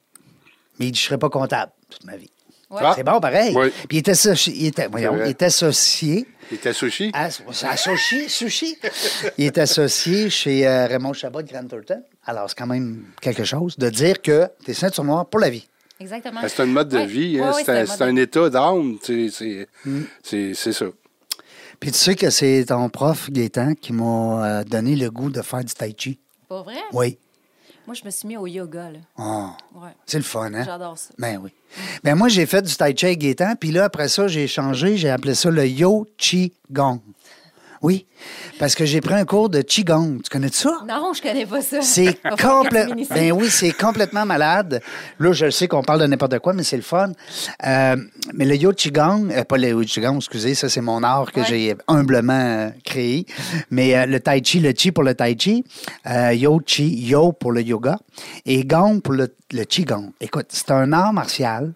[0.79, 2.31] Mais il dit, je ne serai pas comptable toute ma vie.
[2.71, 2.81] Ouais.
[2.83, 2.93] Ah.
[2.97, 3.55] C'est bon, pareil.
[3.89, 5.29] Puis il était, associ- il était, voyons, vrai.
[5.29, 6.27] il était associé.
[6.51, 7.11] Il était sushi?
[7.15, 7.25] à-
[7.71, 8.77] associé, sushi.
[9.39, 12.03] il est associé chez euh, Raymond Chabot de Grand Turton.
[12.27, 15.49] Alors, c'est quand même quelque chose de dire que tu es ceinture noire pour la
[15.51, 15.67] vie.
[16.01, 16.41] Exactement.
[16.43, 17.07] Ben, C'est un mode de Ouais.
[17.07, 17.49] vie, hein.
[17.51, 18.99] Ouais, ouais, c'est un, état d'âme.
[19.03, 20.03] tu sais, C'est Mm.
[20.23, 20.87] c'est- c'est ça.
[21.81, 25.43] Puis tu sais que c'est ton prof, Gaétan, qui m'a euh, donné le goût de
[25.43, 26.19] faire du tai chi.
[26.49, 26.75] Pas vrai?
[26.93, 27.19] Oui.
[27.89, 28.99] Moi, je me suis mis au yoga, là.
[29.17, 29.89] Ah, Ouais.
[30.05, 30.63] c'est le fun, hein?
[30.63, 31.09] J'adore ça.
[31.19, 31.51] Ben oui.
[32.05, 35.09] Ben moi, j'ai fait du tai chi Gaétan, puis là, après ça, j'ai changé, j'ai
[35.09, 37.01] appelé ça le Yo Chi Gong.
[37.81, 38.07] Oui,
[38.59, 40.21] parce que j'ai pris un cours de Qigong.
[40.23, 40.71] Tu connais ça?
[40.89, 41.81] Non, je connais pas ça.
[41.81, 42.97] C'est complètement.
[43.11, 44.83] Ben oui, c'est complètement malade.
[45.21, 47.13] Là, je sais qu'on parle de n'importe quoi, mais c'est le fun.
[47.67, 47.97] Euh,
[48.35, 51.41] mais le Yo Qigong, euh, pas le Yo Qigong, excusez, ça c'est mon art que
[51.41, 51.47] Ouais.
[51.49, 53.27] j'ai humblement euh, créé.
[53.71, 55.65] Mais euh, le Tai Chi, le Chi pour le Tai Chi,
[56.35, 57.99] Yo Chi, Yo pour le yoga,
[58.45, 60.11] et Gong pour le, le Qigong.
[60.21, 61.73] Écoute, c'est un art martial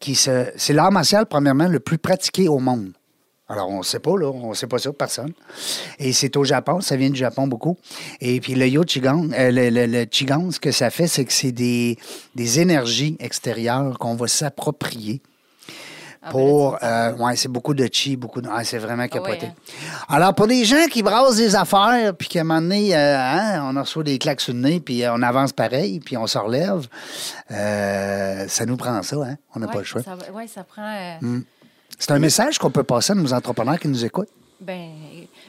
[0.00, 0.46] qui se.
[0.56, 2.92] C'est l'art martial, premièrement, le plus pratiqué au monde.
[3.50, 5.32] Alors, on ne sait pas, là, on ne sait pas ça, personne.
[5.98, 7.78] Et c'est au Japon, ça vient du Japon beaucoup.
[8.20, 11.24] Et puis le Yo Qigong, euh, le, le- le Qigong, ce que ça fait, c'est
[11.24, 11.96] que c'est des,
[12.34, 15.22] des énergies extérieures qu'on va s'approprier.
[16.20, 16.72] Ah, Pour.
[16.72, 18.48] ben là, euh, ouais, c'est beaucoup de chi, beaucoup de.
[18.52, 19.46] ah, c'est vraiment capoté.
[19.46, 19.52] hein.
[20.08, 23.62] Alors, pour des gens qui brassent des affaires, puis qu'à un moment donné, euh, hein,
[23.72, 26.26] on en reçoit des claques sur le nez, puis euh, on avance pareil, puis on
[26.26, 26.86] se relève,
[27.52, 29.36] euh, ça nous prend ça, hein?
[29.54, 30.02] On n'a Ouais, pas le choix.
[30.34, 31.18] Ouais, ça prend.
[31.22, 31.40] Mm.
[31.98, 34.30] C'est un message qu'on peut passer à nos entrepreneurs qui nous écoutent.
[34.60, 34.90] Ben,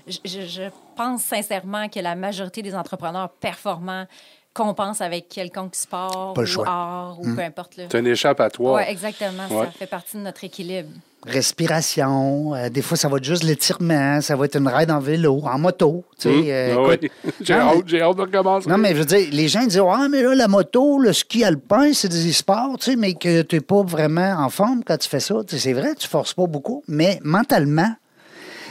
[0.07, 4.05] je, pense sincèrement que la majorité des entrepreneurs performants
[4.53, 7.77] compensent avec quelconque sport le ou art ou peu importe.
[7.77, 7.85] Là.
[7.91, 8.75] C'est un échappatoire.
[8.75, 9.47] Ouais, exactement.
[9.49, 9.65] Ouais.
[9.65, 10.89] Ça fait partie de notre équilibre.
[11.25, 12.53] Respiration.
[12.55, 14.21] euh, des fois, ça va être juste l'étirement.
[14.21, 16.03] Ça va être une ride en vélo, en moto.
[16.19, 17.09] tu sais, Hum, euh, ah oui.
[17.41, 18.69] J'ai hâte, mais- j'ai hâte de recommencer.
[18.69, 21.43] Non, mais je veux dire, les gens disent Ah, mais là, la moto, le ski
[21.43, 24.97] alpin, c'est des sports, tu sais, mais que tu n'es pas vraiment en forme quand
[24.97, 25.35] tu fais ça.
[25.47, 27.93] C'est vrai, tu forces pas beaucoup, mais mentalement,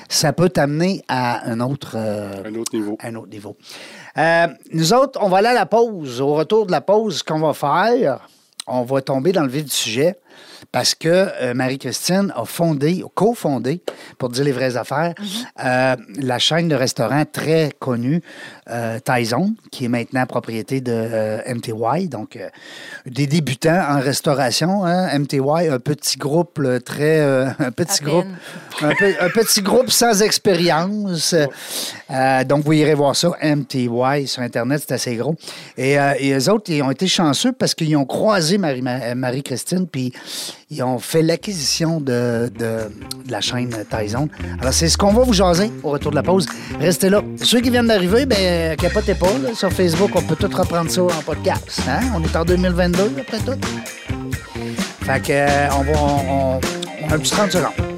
[0.08, 2.96] ça peut t'amener à un autre, euh, Un autre niveau.
[3.02, 3.56] un autre niveau.
[4.16, 6.20] Euh, nous autres, on va aller à la pause.
[6.20, 8.26] Au retour de la pause, ce qu'on va faire,
[8.66, 10.16] on va tomber dans le vif du sujet.
[10.72, 13.80] Parce que euh, Marie-Christine a fondé, cofondé,
[14.18, 15.14] pour dire les vraies affaires,
[15.64, 18.20] euh, la chaîne de restaurants très connue,
[18.70, 22.08] euh, Tyson, qui est maintenant propriété de euh, MTY.
[22.08, 22.48] Donc, euh,
[23.06, 24.84] des débutants en restauration.
[24.84, 27.20] Hein, MTY, un petit groupe là, très...
[27.20, 28.26] euh, un petit À groupe
[28.82, 31.34] un, pe- un petit groupe sans expérience.
[32.10, 35.34] Euh, donc, vous irez voir ça, MTY, sur Internet, c'est assez gros.
[35.76, 39.14] Et, euh, et eux autres, ils ont été chanceux parce qu'ils ont croisé Marie- Ma-
[39.14, 40.12] Marie-Christine, puis
[40.70, 42.90] ils ont fait l'acquisition de, de-
[43.30, 44.28] la chaîne Tyson.
[44.60, 46.46] Alors, c'est ce qu'on va vous jaser au retour de la pause.
[46.80, 47.22] Restez là.
[47.42, 49.26] Ceux qui viennent d'arriver, ben capotez pas.
[49.42, 49.54] là.
[49.54, 51.80] sur Facebook, on peut tout reprendre ça en podcast.
[51.88, 52.00] hein?
[52.14, 53.58] On est en 2022, après tout.
[55.04, 55.92] Fait que, euh, on va...
[56.00, 56.60] On, on-
[57.00, 57.97] on a un petit 30 secondes.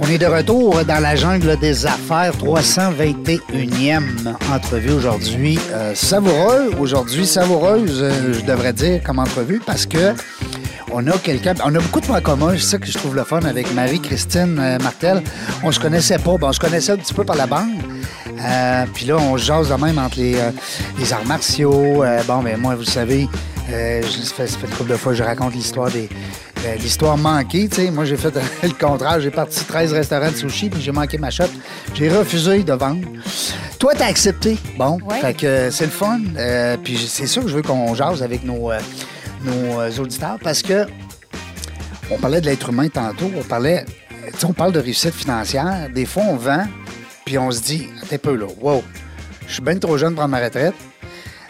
[0.00, 4.02] On est de retour dans la jungle des affaires, 321e
[4.52, 5.58] entrevue aujourd'hui.
[5.72, 10.14] Euh, savoureux, aujourd'hui savoureuse, euh, je devrais dire, comme entrevue, parce que
[10.92, 13.24] on a quelqu'un, on a beaucoup de points communs, c'est ça que je trouve le
[13.24, 15.22] fun avec Marie-Christine euh, Martel.
[15.62, 17.70] On se connaissait pas, bon, on se connaissait un petit peu par la bande.
[18.44, 20.36] Euh, Puis là, on se jase de même entre les,
[20.98, 22.02] les arts martiaux.
[22.26, 23.28] Bon, ben moi, vous savez,
[23.72, 26.08] euh, je- ça fait, ça fait une couple de fois que je raconte l'histoire des
[26.64, 27.68] euh, l'histoire manquée.
[27.68, 27.90] tu sais.
[27.90, 28.32] Moi, j'ai fait
[28.62, 29.20] le contraire.
[29.20, 31.44] J'ai parti 13 restaurants de sushi, puis j'ai manqué ma shot.
[31.94, 33.00] J'ai refusé de vendre.
[33.78, 34.56] Toi, t'as accepté.
[34.78, 35.20] Bon, Ouais.
[35.20, 36.20] fait que euh, c'est le fun.
[36.36, 38.70] Euh, puis c'est sûr que je veux qu'on jase avec nos,
[39.44, 40.86] nos auditeurs parce que
[42.10, 43.30] on parlait de l'être humain tantôt.
[43.36, 43.84] On parlait,
[44.44, 45.88] on parle de réussite financière.
[45.92, 46.64] Des fois, on vend,
[47.24, 48.82] puis on se dit, un peu là, wow,
[49.48, 50.74] je suis bien trop jeune pour prendre ma retraite.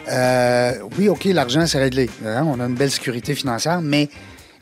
[0.09, 2.09] Euh, oui, OK, l'argent, c'est réglé.
[2.25, 4.09] Hein, On a une belle sécurité financière, mais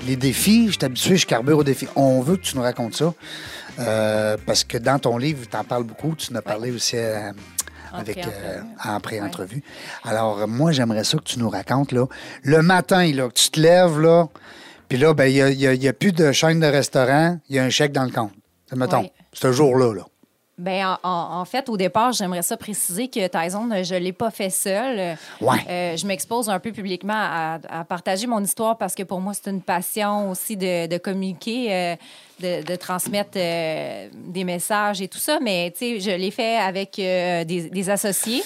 [0.05, 1.87] les défis, je suis habitué, je carbure aux défis.
[1.95, 3.13] On veut que tu nous racontes ça.
[3.79, 6.13] euh, parce que dans ton livre, tu en parles beaucoup.
[6.15, 7.31] Tu en as parlé aussi euh,
[7.93, 9.63] avec euh, en pré-entrevue.
[10.03, 12.05] Alors, moi, j'aimerais ça que tu nous racontes, là,
[12.43, 14.27] le matin, là, que tu te lèves, là,
[14.89, 17.39] puis là, ben, il n'y a, y a- y a plus de chaîne de restaurant,
[17.49, 18.33] il y a un chèque dans le compte.
[18.75, 19.11] Mettons, Oui.
[19.33, 20.03] ce jour-là, là.
[20.57, 24.51] Ben, en, fait, au départ, j'aimerais ça préciser que Tyson, je ne l'ai pas fait
[24.51, 25.17] seule.
[25.39, 25.57] Ouais.
[25.67, 29.33] Euh, je m'expose un peu publiquement à, à partager mon histoire parce que pour moi,
[29.33, 31.95] c'est une passion aussi de, de communiquer, euh,
[32.41, 35.39] de, de transmettre euh, des messages et tout ça.
[35.41, 38.43] Mais, tu sais, je l'ai fait avec des, des associés.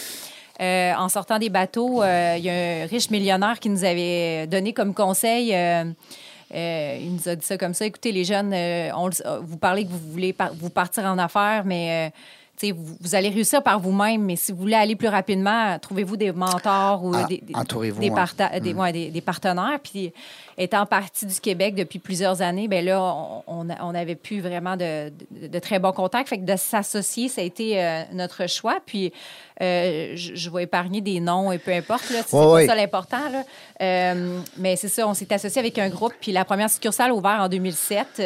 [0.58, 4.94] En sortant des bateaux, il y a un riche millionnaire qui nous avait donné comme
[4.94, 5.54] conseil.
[6.54, 7.86] Euh, il nous a dit ça comme ça.
[7.86, 11.64] Écoutez, les jeunes, euh, on euh, vous parlez que vous voulez vous partir en affaires,
[11.66, 12.12] mais
[12.64, 14.22] vous, vous allez réussir par vous-même.
[14.24, 17.54] Mais si vous voulez aller plus rapidement, trouvez-vous des mentors ou Ah, des, des-
[18.00, 18.92] des, parta- ouais,
[19.22, 19.80] partenaires.
[19.84, 20.14] Puis,
[20.58, 23.02] étant partie du Québec depuis plusieurs années, ben là,
[23.48, 26.30] on- n'avait plus vraiment de, de- de très bons contacts.
[26.30, 28.78] Fait que de s'associer, ça a été euh, notre choix.
[28.86, 29.12] Puis,
[29.62, 32.10] euh, je, je vais épargner des noms et peu importe.
[32.10, 32.20] là.
[32.26, 32.68] C'est Ouais, pas ouais.
[32.68, 33.30] ça l'important.
[33.32, 33.44] là.
[33.82, 36.14] Euh, mais c'est ça, on s'est associé avec un groupe.
[36.22, 38.22] Puis la première succursale a ouvert en 2007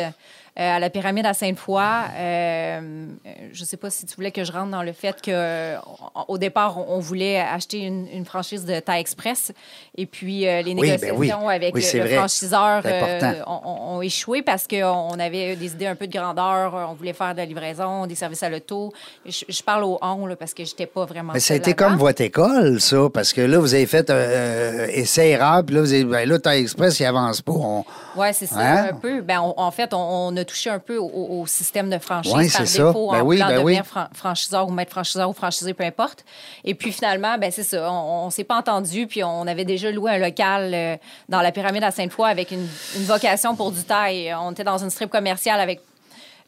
[0.60, 1.82] euh, à la pyramide à Sainte-Foy.
[1.82, 3.08] Euh,
[3.54, 6.78] je ne sais pas si tu voulais que je rentre dans le fait qu'au départ,
[6.90, 9.54] on, voulait acheter une, une franchise de Thai Express.
[10.02, 11.54] Et puis, euh, les Oui, ben négociations oui.
[11.54, 15.96] avec Oui, le, c'est le franchiseur euh, ont, échoué parce qu'on avait des idées un
[15.96, 16.74] peu de grandeur.
[16.90, 18.94] On voulait faire de la livraison, des services à l'auto.
[19.26, 21.34] Je, je parle au on là, parce que j'étais pas vraiment.
[21.34, 24.88] Mais ça a été comme votre école, ça, parce que là, vous avez fait euh,
[24.90, 27.52] essai-erreur, puis là, vous avez, ben là, Express, il avance pas.
[27.52, 27.84] On-
[28.16, 28.88] Oui, c'est ça, Hein?
[28.92, 29.22] un peu.
[29.22, 29.98] Ben, on- en fait, on,
[30.30, 32.86] on a touché un peu au, au système de franchise Ouais, par c'est ça.
[32.88, 35.84] défaut Ben en oui, voulant ben devenir fran- franchiseur ou maître franchiseur ou franchisé, peu
[35.84, 36.24] importe.
[36.64, 39.89] Et puis finalement, ben, c'est ça, on, on s'est pas entendu, puis on avait déjà
[39.92, 40.96] loué un local euh,
[41.28, 44.34] dans la pyramide à Sainte-Foy avec une, une vocation pour du taille.
[44.40, 45.82] On était dans une strip commerciale avec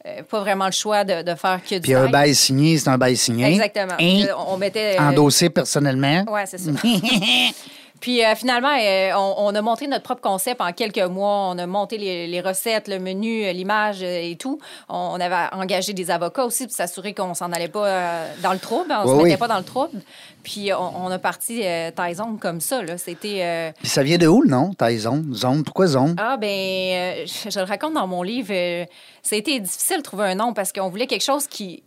[0.04, 2.88] euh, pas vraiment le choix de, de faire que du Puis un bail signé, c'est
[2.88, 3.46] un bail signé.
[3.46, 3.94] Exactement.
[4.00, 4.24] Hein?
[4.48, 4.96] On, mettait...
[4.98, 6.24] euh, Endossé personnellement.
[6.28, 6.70] Ouais, c'est ça.
[8.02, 11.48] Puis euh, finalement, euh, on, on a monté notre propre concept en quelques mois.
[11.50, 14.58] On a monté les, les recettes, le menu, euh, l'image et tout.
[14.88, 18.52] On, on avait engagé des avocats aussi pour s'assurer qu'on s'en allait pas euh, dans
[18.52, 18.92] le trouble.
[18.92, 19.36] On Oui, se mettait oui.
[19.36, 20.00] pas dans le trouble.
[20.42, 21.62] Puis on, on a parti
[21.96, 22.82] Tyson comme ça.
[22.82, 22.98] là.
[22.98, 23.72] C'était...
[23.78, 25.62] Puis ça vient de où, le nom, Thai Zone?
[25.64, 26.16] Pourquoi Zone?
[26.18, 28.48] ah, ben, je, je le raconte dans mon livre.
[29.22, 31.84] ça a été difficile de trouver un nom parce qu'on voulait quelque chose qui,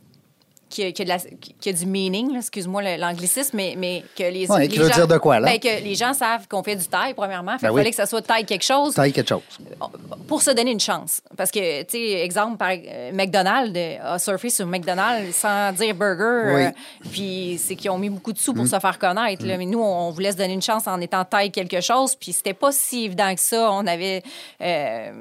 [0.69, 1.19] qui, a- qui a de la-
[1.59, 4.95] qui a du meaning, excuse-moi l'anglicisme, mais, mais que les, Ouais, les qui veut gens,
[4.95, 5.47] dire de quoi, là?
[5.47, 7.57] ben, que les gens savent qu'on fait du taille, premièrement.
[7.57, 7.81] Fait Ben oui.
[7.81, 9.41] fallait que ça soit taille quelque chose Taille quelque chose.
[10.27, 11.21] pour se donner une chance.
[11.37, 16.53] Parce que, tu sais, exemple, par euh, McDonald's a surfé sur McDonald's sans dire burger.
[16.55, 16.63] Oui.
[16.63, 16.71] euh,
[17.11, 18.55] puis c'est qu'ils ont mis beaucoup de sous Mm.
[18.57, 19.45] pour se faire connaître.
[19.45, 19.57] là.
[19.57, 22.15] Mais nous, on voulait se donner une chance en étant taille quelque chose.
[22.15, 23.71] Puis c'était pas si évident que ça.
[23.71, 24.23] On avait
[24.61, 25.11] euh,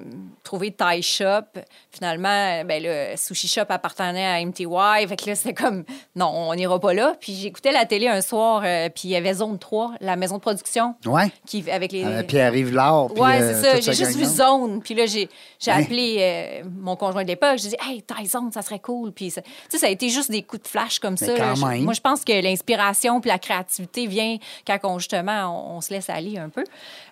[0.43, 1.43] trouvé Thai Shop.
[1.91, 5.07] Finalement, ben, le Sushi Shop appartenait à MTY.
[5.09, 5.85] Fait que là, c'était comme,
[6.17, 7.15] non, on n'ira pas là.
[7.21, 8.63] Puis j'écoutais la télé un soir.
[8.65, 10.95] euh, puis il y avait Zone 3, la maison de production.
[11.07, 11.31] Ouais.
[11.47, 12.05] Qui, avec les...
[12.05, 13.09] Euh, Pierre-Yves Lard.
[13.13, 13.75] puis, Ouais, euh, c'est ça.
[13.75, 14.25] toute J'ai juste vu.
[14.25, 14.81] Zone.
[14.83, 15.29] Puis là, j'ai
[15.67, 15.83] Hein?
[15.83, 17.57] appelé euh, mon conjoint de l'époque.
[17.59, 19.13] J'ai dit, hey, Thai Zone, ça serait cool.
[19.13, 21.37] Puis, ça- tu sais, ça a été juste des coups de flash comme Mais ça.
[21.37, 21.55] là.
[21.55, 21.83] Je-.
[21.83, 25.93] Moi, je pense que l'inspiration puis la créativité vient quand on, justement, on, on se
[25.93, 26.65] laisse aller un peu.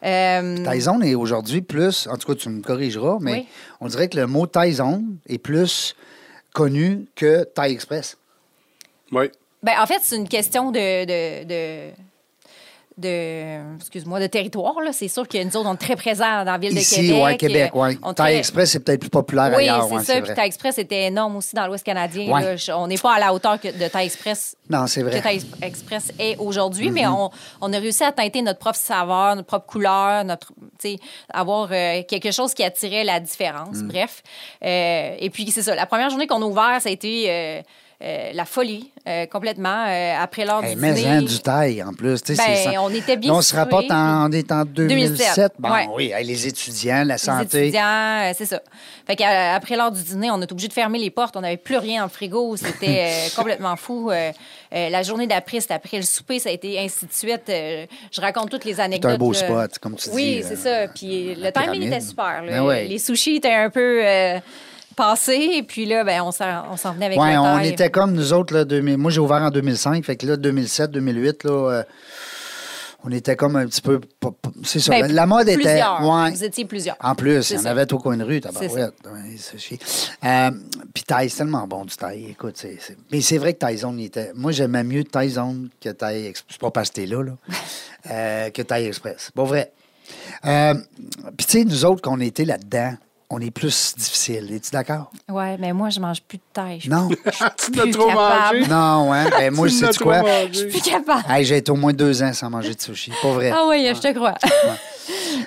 [0.05, 3.47] Euh, Tyson est aujourd'hui plus, en tout cas, tu me corrigeras, mais Oui.
[3.81, 5.95] on dirait que le mot Tyson est plus
[6.53, 8.17] connu que Thai Express.
[9.13, 9.31] Oui.
[9.63, 11.05] ben, en fait, c'est une question de.
[11.05, 11.91] de, de
[12.99, 14.79] de, excuse-moi, de territoire.
[14.85, 14.93] là.
[14.93, 17.25] C'est sûr que nous autres, on est très présents dans la ville Ici, de Québec.
[17.25, 17.99] ouais, Québec, ouais.
[18.03, 19.87] on très- Express, c'est peut-être plus populaire Oui, ailleurs.
[19.89, 20.21] c'est ouais, ça.
[20.21, 20.35] Puis.
[20.35, 22.39] Thai Express était énorme aussi dans l'Ouest canadien.
[22.39, 22.55] Là.
[22.77, 25.21] On n'est pas à la hauteur que de Thai Express Non, c'est que vrai.
[25.21, 25.23] Mm-hmm.
[25.23, 27.31] Thai Express est aujourd'hui, mais on,
[27.63, 30.53] on a réussi à teinter notre propre saveur, notre propre couleur, notre,
[31.33, 33.79] avoir euh, quelque chose qui attirait la différence.
[33.79, 33.89] Mm.
[33.89, 34.23] Bref.
[34.65, 35.75] Euh, et puis, c'est ça.
[35.75, 37.63] La première journée qu'on a ouvert, ça a été euh,
[38.03, 39.85] euh, la folie, euh, complètement.
[39.87, 41.09] euh, après l'heure Hey, du mais dîner.
[41.09, 42.21] hein, du taille, en plus.
[42.23, 42.83] tu sais, Ben, ça.
[42.83, 45.09] on était bien Là, on se rapporte en, on est en 2007.
[45.19, 45.89] 2007, Bon, ouais.
[45.95, 47.63] oui, hey, les étudiants, la Les santé.
[47.69, 48.61] étudiants, euh, c'est ça.
[49.07, 51.37] Fait qu'après l'heure du dîner, on est obligé de fermer les portes.
[51.37, 52.57] On n'avait plus rien dans le frigo.
[52.57, 54.11] C'était complètement fou.
[54.73, 57.43] La journée d'après, c'était après le souper, ça a été ainsi de suite.
[57.49, 59.11] Je raconte toutes les anecdotes.
[59.11, 60.15] C'est un beau spot, comme tu dis.
[60.15, 60.89] Oui, c'est ça.
[60.89, 62.43] Puis le timing était super.
[62.47, 62.87] Ben ouais.
[62.87, 64.01] Les sushis étaient un peu
[64.93, 65.51] euh, passés.
[65.55, 68.55] Et puis là, ben, on s'en venait avec Ouais, on était comme nous autres.
[68.55, 70.05] Là, 2000 moi, j'ai ouvert en 2005.
[70.05, 71.83] Fait que là, 2007, 2008, là, euh,
[73.05, 74.01] on était comme un petit peu.
[74.65, 74.91] C'est ça.
[74.91, 75.55] Ben, la mode était.
[75.55, 76.09] plusieurs.
[76.09, 76.31] Ouais.
[76.31, 76.97] Vous étiez plusieurs.
[77.01, 78.95] En plus, il y en avait au coin de rue, tabarouette.
[80.25, 80.51] Euh,
[80.95, 82.27] Puis Thaï, c'est tellement bon du Thaï.
[82.31, 82.79] Écoute, c'est.
[83.11, 84.33] Mais c'est vrai que Thaïzone, il était.
[84.35, 86.53] Moi, j'aimais mieux Thaïzone que Thaï Express.
[86.53, 87.33] C'est pas parce que t'es là, là.
[88.11, 89.31] euh, que Thaï Express.
[89.35, 89.73] Pas vrai.
[90.45, 90.75] Euh,
[91.37, 92.95] Puis, tu sais, nous autres, qu'on était là-dedans,
[93.35, 94.53] on est plus difficile.
[94.55, 95.11] Es-tu d'accord?
[95.29, 96.77] Ouais, mais moi, je mange plus de taille.
[96.77, 97.09] Je suis Non.
[97.57, 98.59] tu plus trop capable.
[98.61, 98.71] mangé.
[98.71, 99.25] non, hein?
[99.31, 100.21] Ben, moi, Tu sais tu quoi?
[100.23, 100.67] mangé?
[100.69, 101.25] plus capable.
[101.29, 103.11] Hey, j'ai été au moins deux ans sans manger de sushi.
[103.23, 103.51] Pas vrai.
[103.55, 104.35] Ah oui, je te crois.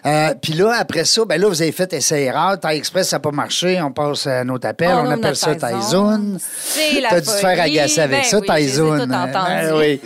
[0.06, 2.60] Euh, Puis là, après ça, ben là, vous avez fait essai-erreur.
[2.60, 3.82] Thai Express, ça n'a pas marché.
[3.82, 4.89] On passe à notre appel.
[4.93, 5.56] On appelle ça.
[5.56, 6.38] Thaïzone.
[6.39, 9.32] C'est la T'as dû te faire agacer avec Ben ça, oui, je toutes entendues.
[9.48, 10.02] Ben oui.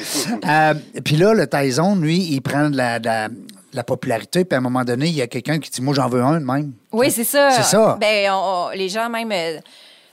[0.48, 3.36] Euh, Puis là, le Thaïzone, lui, il prend de la, de la, de
[3.74, 4.46] la popularité.
[4.46, 6.40] Puis à un moment donné, il y a quelqu'un qui dit Moi, j'en veux un
[6.40, 6.74] de même.
[6.92, 7.52] Oui, c'est ça.
[7.52, 7.98] C'est ça.
[8.00, 9.32] Ben, on- on- les gens, même.
[9.32, 9.60] euh,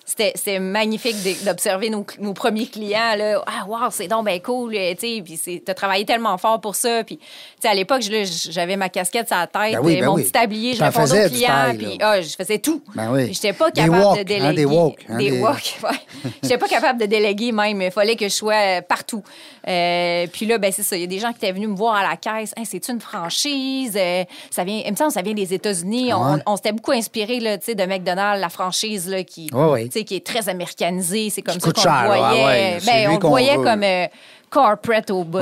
[0.08, 3.16] c'était, magnifique d'observer nos, nos premiers clients.
[3.18, 3.42] Là.
[3.44, 4.72] Ah, wow, c'est donc ben cool.
[4.76, 7.02] euh, tu t'as travaillé tellement fort pour ça.
[7.02, 7.18] Puis,
[7.64, 10.22] à l'époque, j'avais ma casquette sur la tête, Ben oui, euh, ben mon oui.
[10.22, 11.74] petit tablier, je répondais faisais aux clients.
[11.76, 12.82] Puis, ah, je faisais tout.
[12.94, 13.32] Ben oui.
[13.34, 14.54] J'étais pas capable de hein, déléguer.
[14.54, 16.30] des walks, hein, des des- walks, ouais.
[16.44, 17.82] J'étais pas capable de déléguer même.
[17.82, 19.24] Il fallait que je sois euh, partout.
[19.68, 20.96] Euh, puis là, ben c'est ça.
[20.96, 22.52] Il y a des gens qui étaient venus me voir à la caisse.
[22.56, 23.96] Hey, c'est une franchise?
[23.96, 26.12] Euh, ça vient, il me semble que ça vient des États-Unis.
[26.14, 26.40] On, Ouais?
[26.46, 29.88] on s'était beaucoup inspiré là, tu sais, de McDonald's, la franchise là, qui, Ouais, ouais.
[29.88, 31.30] qui est très américanisée.
[31.30, 32.76] C'est comme ça qu'on le voyait.
[32.78, 33.64] Ah ben, on le voyait veut.
[33.64, 34.06] comme euh,
[34.50, 35.38] corporate au bout.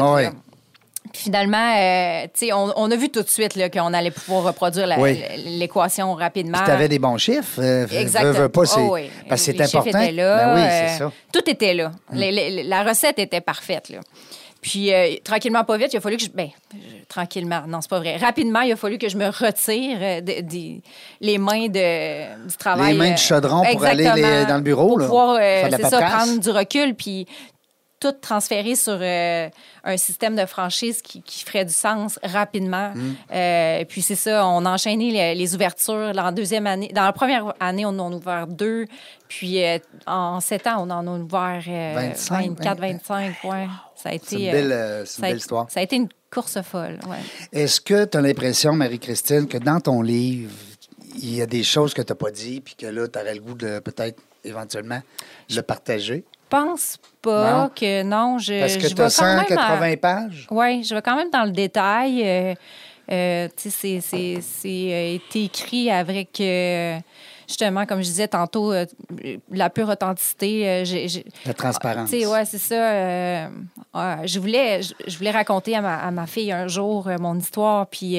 [1.14, 4.42] Puis finalement, euh, tu on, on a vu tout de suite là, qu'on allait pouvoir
[4.42, 5.22] reproduire Oui.
[5.46, 6.58] l'équation rapidement.
[6.58, 7.60] Puis t'avais des bons chiffres.
[7.62, 8.48] euh, Exactement.
[8.48, 9.08] pas, c'est- Oh oui.
[9.28, 10.00] Parce que c'est important.
[10.00, 11.12] étaient là, Ben oui, euh, c'est ça.
[11.32, 11.92] Tout était là.
[12.12, 13.90] Les- les- la recette était parfaite.
[13.90, 14.00] Là.
[14.60, 16.30] Puis, euh, tranquillement, pas vite, il a fallu que je.
[16.30, 16.48] Ben,
[17.08, 18.16] tranquillement, non, c'est pas vrai.
[18.16, 20.82] Rapidement, il a fallu que je me retire euh, de- des-
[21.20, 22.92] les mains de, du travail.
[22.94, 25.82] Les mains euh, du chaudron pour aller les- dans le bureau, Pour là, pouvoir, c'est
[25.90, 27.26] ça, prendre du recul, puis
[28.04, 29.48] tout transférer sur euh,
[29.82, 32.92] un système de franchise qui, qui ferait du sens rapidement.
[32.94, 33.14] Mm.
[33.32, 36.12] Euh, puis c'est ça, on a enchaîné les, les ouvertures.
[36.12, 38.84] Dans la deuxième année, dans la première année, on en a ouvert deux.
[39.28, 43.34] Puis euh, en sept ans, on en a ouvert euh, 25, 24, 25.
[43.44, 43.66] Ouais.
[43.96, 44.44] Ça a été.
[44.46, 45.70] Une belle, une histoire.
[45.70, 46.98] Ça a été une course folle.
[47.08, 47.16] Ouais.
[47.52, 50.52] Est-ce que tu as l'impression, Marie-Christine, que dans ton livre,
[51.16, 53.34] il y a des choses que tu n'as pas dit, puis que là, tu aurais
[53.34, 55.00] le goût de peut-être éventuellement
[55.48, 56.24] le partager?
[56.54, 57.70] Je pense pas Non.
[57.74, 58.38] que non.
[58.38, 60.46] Je, Parce que je tu as quand même à- 180 pages.
[60.50, 62.22] Oui, je vais quand même dans le détail.
[62.24, 62.54] Euh,
[63.10, 64.38] euh, tu sais, c'est-
[64.92, 66.98] euh, écrit avec, euh,
[67.48, 68.86] justement, comme je disais tantôt, euh,
[69.50, 70.68] la pure authenticité.
[70.68, 72.08] euh, j'ai- j'ai- La transparence.
[72.10, 73.48] Sais, ouais, c'est ça.
[73.94, 77.36] ouais, je, voulais, je, je voulais raconter à ma, à ma fille un jour mon
[77.38, 78.18] histoire, puis...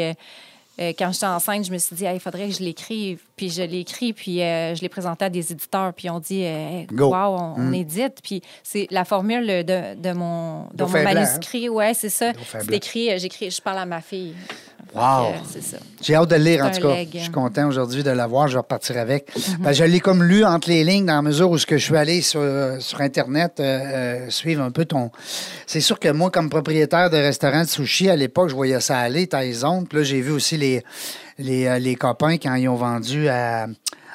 [0.80, 3.20] euh, quand j'étais enceinte, je me suis dit, Hey, il faudrait que je l'écrive.
[3.36, 6.44] Puis je l'ai écrit, puis euh, je l'ai présenté à des éditeurs, puis on dit,
[6.46, 7.08] euh, Go.
[7.08, 8.20] wow, on, on édite.
[8.24, 11.70] Puis c'est la formule de, de mon, de mon Dauphin blanc, manuscrit.
[11.70, 12.32] Ouais, c'est ça.
[12.50, 14.34] C'est écrit, j'écris, je parle à ma fille.
[14.94, 15.02] Wow.
[15.02, 15.78] Euh, C'est ça.
[16.02, 16.96] J'ai hâte de le lire, en tout cas.
[16.96, 17.10] leg.
[17.14, 18.48] Je suis content aujourd'hui de l'avoir.
[18.48, 19.26] Je vais repartir avec.
[19.34, 21.84] Que je l'ai comme lu entre les lignes dans la mesure où ce que je
[21.84, 22.42] suis allé sur,
[22.80, 25.12] sur Internet euh, euh, suivre un peu ton...
[25.68, 29.00] C'est sûr que moi, comme propriétaire de restaurant de sushi, à l'époque, je voyais ça
[29.00, 29.86] aller, Tyson.
[29.90, 30.82] Puis là, j'ai vu aussi les,
[31.40, 33.68] les, euh, les copains quand ils ont vendu à,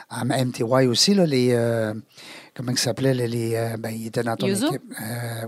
[0.09, 1.51] à MTY aussi, là, les...
[1.53, 1.93] euh,
[2.53, 3.15] Comment ils s'appelaient?
[3.15, 4.67] Les, les, euh, ben, ils étaient dans ton Yuzu?
[4.67, 4.83] équipe.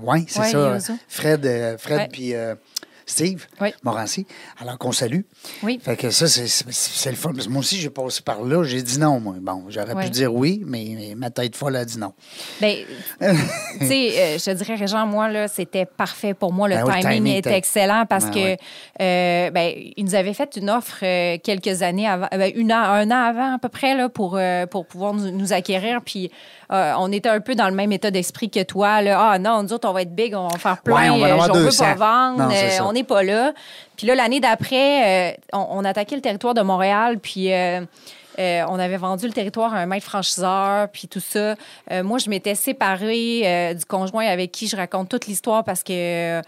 [0.02, 0.74] oui, c'est Ouais, ça.
[0.74, 0.92] Yuzu.
[1.08, 2.54] Fred, euh, Fred puis euh,
[3.12, 3.74] Steve Oui.
[3.82, 4.26] Morancy.
[4.60, 5.20] Alors qu'on salue.
[5.62, 5.78] Oui.
[5.82, 7.32] Fait que ça, c'est- le fun.
[7.34, 8.64] Parce que moi aussi, j'ai passé par là.
[8.64, 9.34] J'ai dit non, moi.
[9.40, 12.14] Bon, j'aurais pu dire oui, mais, mais ma tête folle a dit non.
[12.60, 12.76] Ben,
[13.20, 16.68] tu sais, euh, je te dirais, Régent, moi, là, c'était parfait pour moi.
[16.68, 18.58] Le Ben oui, le timing, timing était excellent parce Ben que, ouais.
[19.00, 22.82] euh, ben, ils nous avaient fait une offre euh, quelques années avant, ben, une an,
[22.82, 24.38] un an avant à peu près, là, pour,
[24.70, 26.00] pour pouvoir nous, nous acquérir.
[26.04, 26.30] Puis,
[26.72, 29.02] euh, on était un peu dans le même état d'esprit que toi.
[29.02, 29.32] Là.
[29.32, 30.94] Ah non, nous autres, on va être big, on va faire plein.
[30.94, 31.84] Ouais, on va en euh, veut 200.
[31.84, 32.84] pas vendre, Non, ça.
[32.86, 33.52] on n'est pas là.
[33.96, 37.50] Puis là, l'année d'après, euh, on, on attaquait le territoire de Montréal, puis
[38.38, 41.54] euh, on avait vendu le territoire à un maître franchiseur, puis tout ça.
[41.90, 45.82] Euh, moi, je m'étais séparée euh, du conjoint avec qui je raconte toute l'histoire parce
[45.82, 46.40] que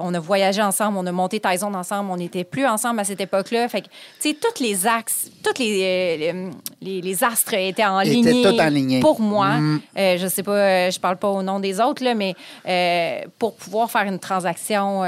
[0.00, 3.20] on a voyagé ensemble, on a monté Tyson ensemble, on n'était plus ensemble à cette
[3.20, 3.68] époque-là.
[3.68, 3.86] Fait que,
[4.20, 6.32] tu sais, tous les axes, tous les,
[6.80, 9.56] les, les astres étaient en ligne pour moi.
[9.56, 9.80] Mm.
[9.96, 12.34] Je sais pas, je parle pas au nom des autres, là, mais
[13.38, 15.02] pour pouvoir faire une transaction,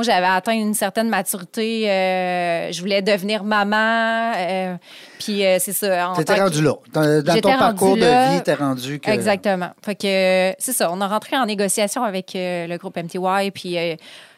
[0.00, 1.90] moi, j'avais atteint une certaine maturité.
[1.90, 4.32] euh, je voulais devenir maman.
[4.36, 4.76] euh,
[5.18, 6.12] puis euh, c'est ça.
[6.16, 6.72] T'étais que- rendu là.
[6.92, 9.10] Dans, ton parcours de vie, t'es rendu que.
[9.10, 9.70] Exactement.
[9.84, 10.90] Fait que c'est ça.
[10.90, 13.76] On a rentré en négociation avec le groupe MTY, puis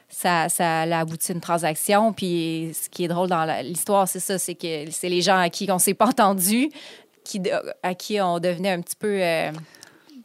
[0.08, 2.12] ça, ça a abouti à une transaction.
[2.12, 5.48] Puis ce qui est drôle dans l'histoire, c'est ça, c'est que c'est les gens à
[5.48, 6.68] qui on s'est pas entendu,
[7.24, 7.40] qui,
[7.82, 9.20] à qui on devenait un petit peu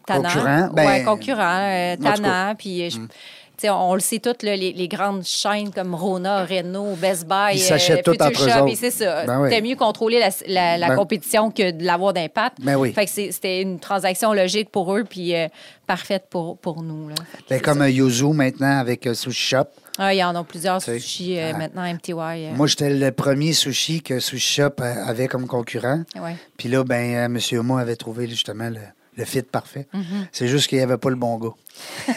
[0.06, 0.24] tannant.
[0.30, 0.70] Concurrent?
[0.74, 2.56] Ben, ouais, concurrent, euh, tannant.
[2.58, 2.98] Puis je-
[3.66, 7.60] on, le sait toutes, là, les, les grandes chaînes comme Rona, Renault, Best Buy, Ils
[7.60, 9.26] s'achètent tout Future entre Shop, c'est ça.
[9.26, 9.62] Ben oui.
[9.62, 12.58] Mieux contrôler la, la- la Ben- compétition que de l'avoir d'impact.
[12.62, 12.94] Ben oui.
[12.94, 15.48] Fait que c'est- c'était une transaction logique pour eux, puis euh,
[15.88, 17.10] parfaite pour, pour nous.
[17.10, 17.16] Là.
[17.18, 17.86] Ben, c'est comme ça.
[17.86, 19.66] euh, Yuzu maintenant avec euh, Sushi Shop.
[20.00, 21.58] Ah, il y en a plusieurs sushis euh, ah.
[21.58, 22.12] maintenant, MTY.
[22.14, 26.04] euh, Moi, j'étais le premier sushi que Sushi Shop euh, avait comme concurrent.
[26.22, 26.36] ouais.
[26.58, 27.40] Puis là, ben, euh, M.
[27.60, 28.78] Homo avait trouvé justement le,
[29.18, 29.88] le fit parfait.
[29.94, 30.28] Mm-hmm.
[30.32, 31.54] C'est juste qu'il n'y avait pas le bon gars.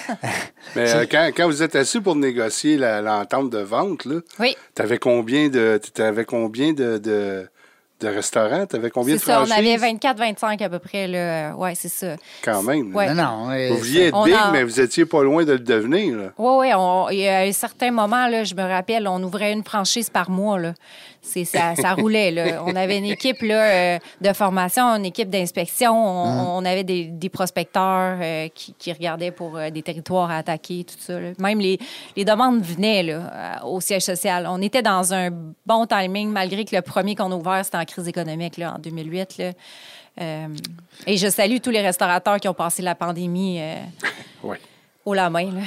[0.77, 4.99] Mais euh, quand, quand vous êtes assis pour négocier l'entente de vente, là, Oui, t'avais
[4.99, 7.49] combien de t'avais combien de, de,
[8.01, 8.67] de restaurants?
[8.67, 9.43] T'avais combien c'est de ça.
[9.43, 9.83] On franchises?
[9.83, 11.07] avait 24-25 à peu près.
[11.09, 11.55] Là.
[11.57, 12.17] Ouais, c'est ça.
[12.43, 12.95] Quand même.
[12.95, 13.13] Ouais.
[13.15, 13.51] Non, non.
[13.51, 16.33] euh, Vous vouliez être On big, a- mais vous étiez pas loin de le devenir.
[16.39, 16.69] Oui, oui.
[17.13, 20.31] Il y a un certain moment, là, je me rappelle, on ouvrait une franchise par
[20.31, 20.59] mois.
[20.59, 20.75] Là.
[21.23, 22.31] C'est, ça, ça roulait.
[22.31, 22.63] Là.
[22.65, 25.93] On avait une équipe là, euh, de formation, une équipe d'inspection.
[25.93, 30.39] On, on avait des, des prospecteurs euh, qui, qui regardaient pour euh, des territoires à
[30.39, 31.21] attaquer, tout ça.
[31.21, 31.33] là.
[31.39, 31.79] Même les,
[32.17, 34.47] les demandes venaient là, au siège social.
[34.49, 35.31] On était dans un
[35.67, 38.79] bon timing, malgré que le premier qu'on a ouvert, c'était en crise économique là, en
[38.79, 39.39] 2008.
[39.39, 39.53] Là.
[40.21, 40.47] Euh,
[41.07, 43.61] et je salue tous les restaurateurs qui ont passé la pandémie
[44.43, 44.57] Oui.
[45.05, 45.51] Haut la main.
[45.53, 45.61] Là.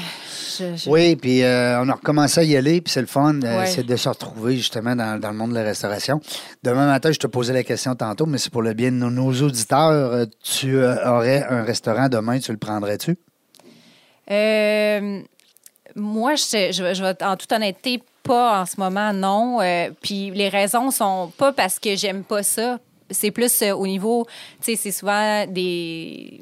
[0.60, 3.40] Je- je- Oui, puis euh, on a recommencé à y aller, puis c'est le fun,
[3.44, 3.66] euh, Ouais.
[3.66, 6.20] c'est de se retrouver justement dans, dans le monde de la restauration.
[6.62, 9.10] Demain matin, je te posais la question tantôt, mais c'est pour le bien de nos,
[9.10, 10.14] nos auditeurs.
[10.14, 13.18] Euh, Tu euh, aurais un restaurant demain, tu le prendrais-tu?
[14.32, 15.22] Euh,
[15.96, 19.60] moi, je, je, vais en toute honnêteté pas en ce moment, non.
[20.02, 22.80] Puis les raisons sont pas parce que j'aime pas ça.
[23.10, 24.26] C'est plus au niveau,
[24.62, 26.42] tu sais, c'est souvent des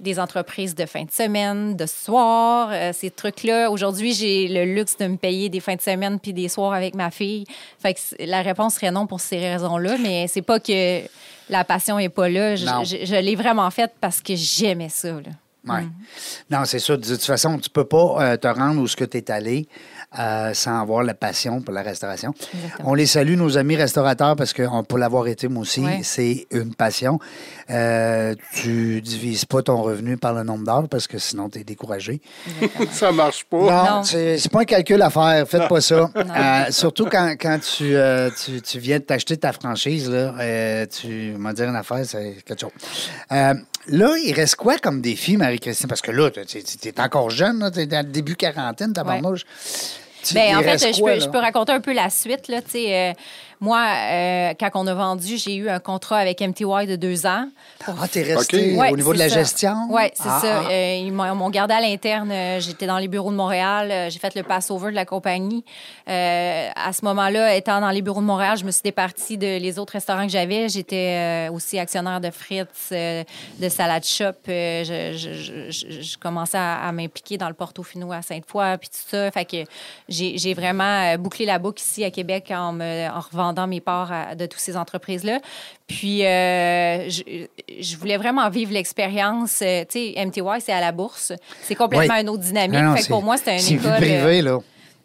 [0.00, 3.70] des entreprises de fin de semaine, de soir, euh, ces trucs-là.
[3.70, 6.94] Aujourd'hui, j'ai le luxe de me payer des fins de semaine puis des soirs avec
[6.94, 7.44] ma fille.
[7.78, 11.00] Fait que la réponse serait non pour ces raisons-là, mais c'est pas que
[11.48, 12.56] la passion est pas là.
[12.56, 15.08] Je- je l'ai vraiment faite parce que j'aimais ça.
[15.12, 15.30] Là.
[15.68, 15.82] Oui.
[15.82, 15.90] Mm.
[16.50, 16.96] Non, c'est ça.
[16.96, 19.68] De toute façon, tu peux pas euh, te rendre où ce que tu es allé
[20.18, 22.32] euh, sans avoir la passion pour la restauration.
[22.54, 22.90] Exactement.
[22.90, 26.00] On les salue, nos amis restaurateurs, parce que on- pour l'avoir été, moi aussi, Ouais.
[26.04, 27.18] c'est une passion.
[27.70, 31.64] Euh, tu divises pas ton revenu par le nombre d'heures parce que sinon, tu es
[31.64, 32.20] découragé.
[32.92, 33.56] Ça marche pas.
[33.58, 34.02] Non, Non.
[34.04, 35.46] c'est pas un calcul à faire.
[35.48, 36.10] Faites pas ça.
[36.36, 40.86] Euh, surtout quand, quand tu, euh, tu, tu viens de t'acheter ta franchise, là, euh,
[40.86, 42.70] tu m'as dire une affaire, c'est quelque chose.
[43.88, 45.88] Là, il reste quoi comme défi, Marie-Christine?
[45.88, 49.20] Parce que là, tu es encore jeune, tu es dans le début quarantaine, ta Ouais.
[50.34, 51.18] il en fait, je, peux, là?
[51.20, 52.48] je peux raconter un peu la suite.
[52.48, 53.12] Là, euh,
[53.60, 57.48] moi, euh, quand on a vendu, j'ai eu un contrat avec MTY de deux ans.
[57.78, 58.74] pour- Ah, t'es resté.
[58.76, 59.34] Ouais, au niveau de la ça.
[59.36, 59.74] gestion?
[59.90, 60.62] Oui, c'est Ah, ça.
[60.66, 60.70] ah.
[60.70, 62.30] Euh, ils m'ont gardé à l'interne.
[62.32, 64.10] Euh, J'étais dans les bureaux de Montréal.
[64.10, 65.64] J'ai fait le pass-over de la compagnie.
[66.08, 69.58] Euh, à ce moment-là, étant dans les bureaux de Montréal, je me suis départie de
[69.58, 70.68] les autres restaurants que j'avais.
[70.68, 73.22] J'étais aussi actionnaire de Fritz, euh,
[73.60, 74.32] de Salade Shop.
[74.46, 78.88] Je, je- je- je- je commençais à, à m'impliquer dans le Portofino à Sainte-Foy, puis
[78.88, 79.30] tout ça.
[79.30, 79.56] Fait que
[80.08, 84.34] j'ai vraiment bouclé la boucle ici à Québec en, me, en revendant mes parts à-
[84.34, 85.40] de toutes ces entreprises-là.
[85.86, 87.22] Puis, euh, je,
[87.80, 89.60] je voulais vraiment vivre l'expérience.
[89.62, 91.32] Euh, tu sais, MTY, c'est à la bourse.
[91.62, 92.22] C'est complètement Oui.
[92.22, 92.78] une autre dynamique.
[92.80, 93.92] Ah non, fait que pour moi, c'est une C'est école.
[93.96, 94.58] privé, euh, là.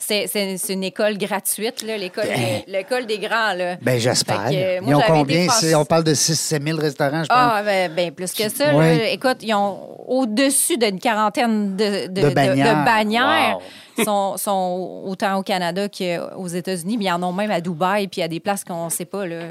[0.03, 2.39] C'est une école gratuite, l'école Ben.
[2.65, 3.53] des- l'école des grands.
[3.53, 3.75] Là.
[3.83, 4.47] Ben, j'espère.
[4.51, 5.45] Euh, Ils ont combien?
[5.75, 7.37] On parle de 6-7 000 restaurants, je pense.
[7.37, 8.73] Ah, ben, ben, plus que ça.
[8.75, 8.97] Oui.
[8.97, 9.09] là.
[9.09, 9.77] Écoute, ils ont
[10.07, 12.79] au-dessus d'une quarantaine de, de, De bannières.
[12.79, 13.57] de bannières.
[13.57, 13.61] Wow.
[14.03, 18.21] Sont, sont autant au Canada qu'aux États-Unis, mais ils en ont même à Dubaï, puis
[18.21, 19.25] à des places qu'on ne sait pas.
[19.25, 19.41] Là.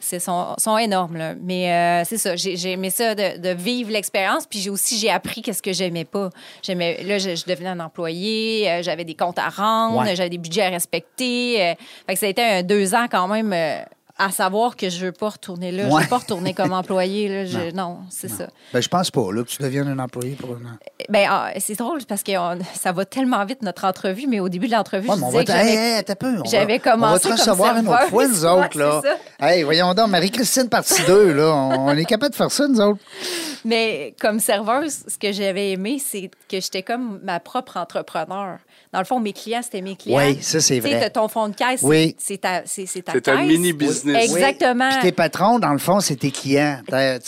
[0.00, 1.16] C'est sont, sont énormes.
[1.16, 1.34] Là.
[1.42, 4.98] Mais euh, c'est ça, j'ai j'ai aimé ça de, de vivre l'expérience, puis j'ai aussi
[4.98, 6.30] j'ai appris qu'est-ce que j'aimais pas.
[6.62, 10.14] J'aimais, là, je, je devenais un employé, euh, j'avais des comptes à rendre, Ouais.
[10.16, 11.62] j'avais des budgets à respecter.
[11.62, 11.74] euh,
[12.06, 13.54] fait que ça a été un deux ans quand même.
[14.16, 15.88] À savoir que je veux pas retourner là.
[15.88, 16.02] Je Ouais.
[16.02, 17.28] veux pas retourner comme employé.
[17.28, 17.44] Là.
[17.46, 18.46] Je- non, c'est ça.
[18.72, 20.76] Ben, je pense pas, là, que tu deviennes un employé pour un an.
[21.08, 24.48] Ben, ah, c'est drôle parce que on- ça va tellement vite notre entrevue, mais au
[24.48, 25.52] début de l'entrevue, Ouais, je disais va que te...
[25.56, 26.26] j'avais- Hey, peu.
[26.28, 26.42] On
[26.78, 28.10] va- commencé te comme recevoir une autre serveuse.
[28.10, 29.02] fois, nous autres, là.
[29.40, 31.52] c'est Hey, voyons donc, Marie-Christine, partie 2, là.
[31.52, 33.00] On est capable de faire ça, nous autres.
[33.64, 38.58] Mais comme serveuse, ce que j'avais aimé, c'est que j'étais comme ma propre entrepreneur.
[38.92, 40.18] Dans le fond, mes clients, c'était mes clients.
[40.18, 41.00] Oui, ça, c'est Tu sais, vrai.
[41.00, 42.14] t'as ton fonds de caisse, Oui.
[42.18, 42.86] c'est ta, c'est,
[43.28, 44.03] un mini-business.
[44.08, 44.88] Exactement.
[44.90, 46.78] Puis tes patrons, dans le fond, c'est tes clients.
[46.86, 47.18] Tu Ben,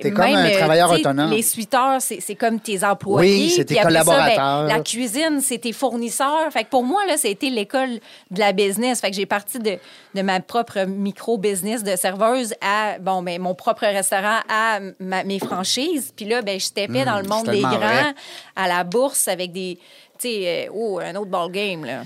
[0.00, 1.30] t'es comme même, un travailleur autonome.
[1.30, 3.44] Les suiteurs, c'est c'est comme tes employés.
[3.44, 4.64] Oui, c'est tes ça, ben, collaborateurs.
[4.66, 6.50] la cuisine, c'est tes fournisseurs.
[6.52, 9.00] Fait que pour moi, là, ça a été l'école de la business.
[9.00, 9.78] Fait que j'ai parti de,
[10.14, 15.38] de ma propre micro-business de serveuse à bon, ben, mon propre restaurant, à ma- mes
[15.38, 16.12] franchises.
[16.14, 18.14] Puis là, ben, je tapais dans le monde des grands, vrai.
[18.54, 19.78] à la bourse avec des.
[20.18, 22.02] Tu sais, euh, oh, un autre ball game, là.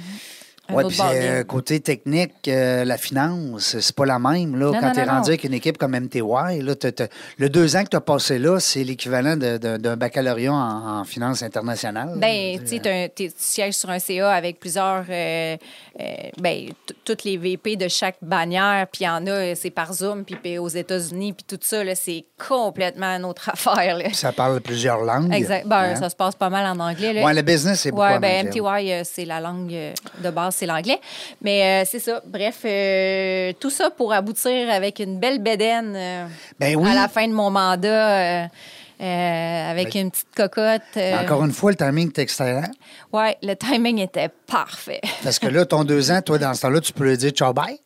[0.72, 4.56] Oui, puis euh, côté technique, euh, la finance, c'est pas la même.
[4.58, 5.26] Là, Non, quand tu es rendu non.
[5.28, 6.20] avec une équipe comme MTY,
[6.62, 6.74] là,
[7.38, 11.42] le deux ans que tu as passé là, c'est l'équivalent d'un baccalauréat en, en finance
[11.42, 12.18] internationale.
[12.20, 15.56] Tu sais, t'as un- t'es- tu sièges sur un CA avec plusieurs, euh,
[16.00, 16.04] euh,
[16.40, 16.68] ben,
[17.04, 20.24] toutes les VP de chaque bannière, puis il y en a, euh, c'est par Zoom,
[20.24, 23.96] puis aux États-Unis, puis tout ça, c'est complètement une autre affaire.
[23.96, 24.12] Là.
[24.12, 25.32] Ça parle plusieurs langues.
[25.32, 25.66] Exact.
[25.66, 25.96] Ben, Hein?
[25.96, 27.22] Ça se passe pas mal en anglais.
[27.24, 28.60] Ouais, le business, c'est beaucoup Ouais, en ben, anglais.
[28.60, 29.92] MTY, euh, c'est la langue euh,
[30.22, 31.00] de base, c'est l'anglais.
[31.42, 32.20] Mais euh, c'est ça.
[32.26, 36.26] Bref, euh, tout ça pour aboutir avec une belle bédaine euh,
[36.58, 36.88] Ben oui.
[36.90, 38.48] à la fin de mon mandat.
[39.00, 40.82] avec une petite cocotte.
[40.98, 42.70] euh, Encore une fois, le timing est excellent.
[43.12, 45.00] Ouais, le timing était parfait.
[45.24, 47.52] Parce que là, ton deux ans, toi, dans ce temps-là, tu peux le dire ciao
[47.54, 47.78] bye.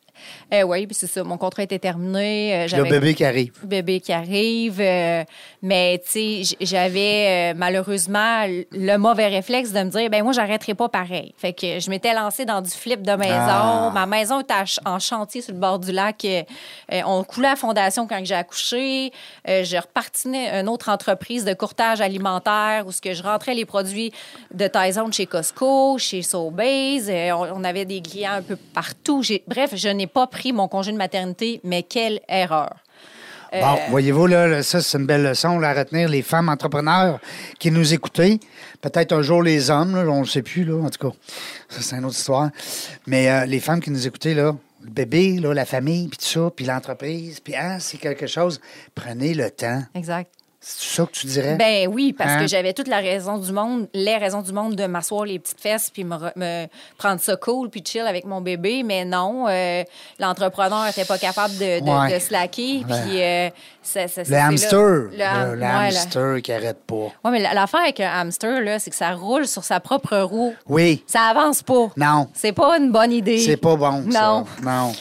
[0.51, 1.23] Eh oui, puis c'est ça.
[1.23, 2.65] Mon contrat était terminé.
[2.73, 3.53] euh, le bébé qui arrive.
[3.63, 4.79] bébé qui arrive.
[4.79, 5.23] euh,
[5.61, 10.73] mais, tu sais, j'avais euh, malheureusement le mauvais réflexe de me dire, ben moi, j'arrêterai
[10.73, 11.33] pas pareil.
[11.37, 13.33] Fait que je m'étais lancée dans du flip de maison.
[13.37, 13.91] Ah.
[13.93, 16.23] Ma maison était à en chantier sur le bord du lac.
[16.25, 16.43] Euh,
[16.91, 19.11] euh, on coulait la fondation quand j'ai accouché.
[19.47, 23.65] Euh, je repartinais une autre entreprise de courtage alimentaire où ce que je rentrais les
[23.65, 24.11] produits
[24.53, 27.09] de Tyson chez Costco, chez Sobeys.
[27.09, 29.21] Euh, on, on avait des clients un peu partout.
[29.47, 32.77] Bref, je n'ai pas pris mon congé de maternité, mais quelle erreur.
[33.53, 37.19] Euh, Bon, voyez-vous, là, ça, c'est une belle leçon là, à retenir, les femmes entrepreneurs
[37.59, 38.39] qui nous écoutaient.
[38.79, 41.15] Peut-être un jour les hommes, là, on ne sait plus, là, en tout cas.
[41.67, 42.49] Ça, c'est une autre histoire.
[43.07, 46.25] Mais euh, les femmes qui nous écoutaient, là, le bébé, là, la famille, puis tout
[46.25, 48.61] ça, puis l'entreprise, puis ah, c'est quelque chose.
[48.95, 49.83] Prenez le temps.
[49.95, 50.31] Exact.
[50.67, 51.55] C'est ça que tu dirais?
[51.57, 52.39] Ben oui, parce Hein?
[52.39, 55.61] que j'avais toute la raison du monde, les raisons du monde de m'asseoir les petites
[55.61, 56.65] fesses puis me, re- me
[56.97, 58.81] prendre ça cool puis chill avec mon bébé.
[58.83, 59.83] Mais non, euh,
[60.17, 62.15] l'entrepreneur n'était pas capable de, de, Ouais.
[62.15, 62.83] de slacker.
[62.83, 63.49] Puis euh,
[63.83, 64.79] ça, ça- le là- hamster.
[64.79, 66.95] le Le, ham- le ouais, la- hamster qui arrête pas.
[66.95, 70.17] Ouais, mais la- l'affaire avec un hamster, là, c'est que ça roule sur sa propre
[70.17, 70.55] roue.
[70.67, 71.03] Oui.
[71.05, 71.89] Ça avance pas.
[71.95, 72.27] Non.
[72.33, 73.37] C'est pas une bonne idée.
[73.37, 74.43] C'est pas bon, ça.
[74.63, 74.93] Non.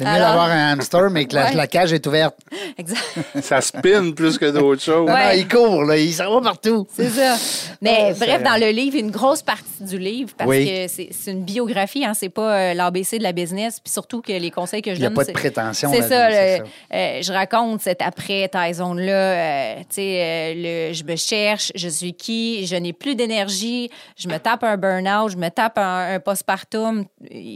[0.00, 1.54] C'est mieux Alors- d'avoir un hamster, mais que la, Ouais.
[1.54, 2.36] la cage est ouverte.
[2.78, 3.00] Exact.
[3.42, 5.06] Ça spin plus que d'autres choses.
[5.06, 5.36] Non, Ouais.
[5.36, 6.86] non, il court, là, il s'en va partout.
[6.94, 7.36] C'est ça.
[7.82, 10.66] Mais Ah, bref, dans le livre, une grosse partie du livre, parce Oui.
[10.66, 14.32] que c'est une biographie, hein, c'est pas euh, l'ABC de la business, puis surtout que
[14.32, 15.16] les conseils que je Il y a donne.
[15.16, 16.62] pas de prétention C'est ça, le- c'est
[16.96, 19.12] euh, je raconte cet après Tyson-là.
[19.12, 24.28] euh, tu sais, euh, je me cherche, je suis qui, je n'ai plus d'énergie, je
[24.28, 27.04] me tape un burn-out, je me tape un, un postpartum.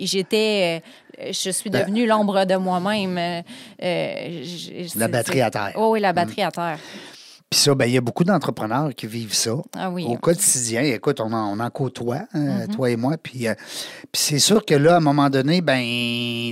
[0.02, 0.82] J'étais.
[1.30, 3.16] Je suis Ben- devenue l'ombre de moi-même.
[3.18, 3.42] Euh,
[3.82, 5.72] euh, je- La batterie à terre.
[5.76, 6.78] Oh oui, la batterie à terre.
[7.50, 9.54] Puis ça, ben, il y a beaucoup d'entrepreneurs qui vivent ça.
[9.76, 10.04] Ah oui.
[10.08, 12.74] Au quotidien, écoute, on en, on en côtoie, hein, Mm-hmm.
[12.74, 13.16] toi et moi.
[13.22, 13.54] Puis, euh,
[14.10, 15.78] puis c'est sûr que là, à un moment donné, ben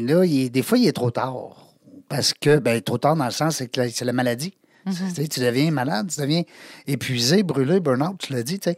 [0.07, 1.57] là, il est- des fois, il est trop tard.
[2.09, 4.55] Parce que, ben, trop tard dans le sens, c'est que la- c'est la maladie.
[4.87, 5.09] Mm-hmm.
[5.15, 6.43] Tu sais, Tu deviens malade, tu deviens
[6.87, 8.59] épuisé, brûlé, burn-out, tu l'as dit.
[8.61, 8.77] tu sais.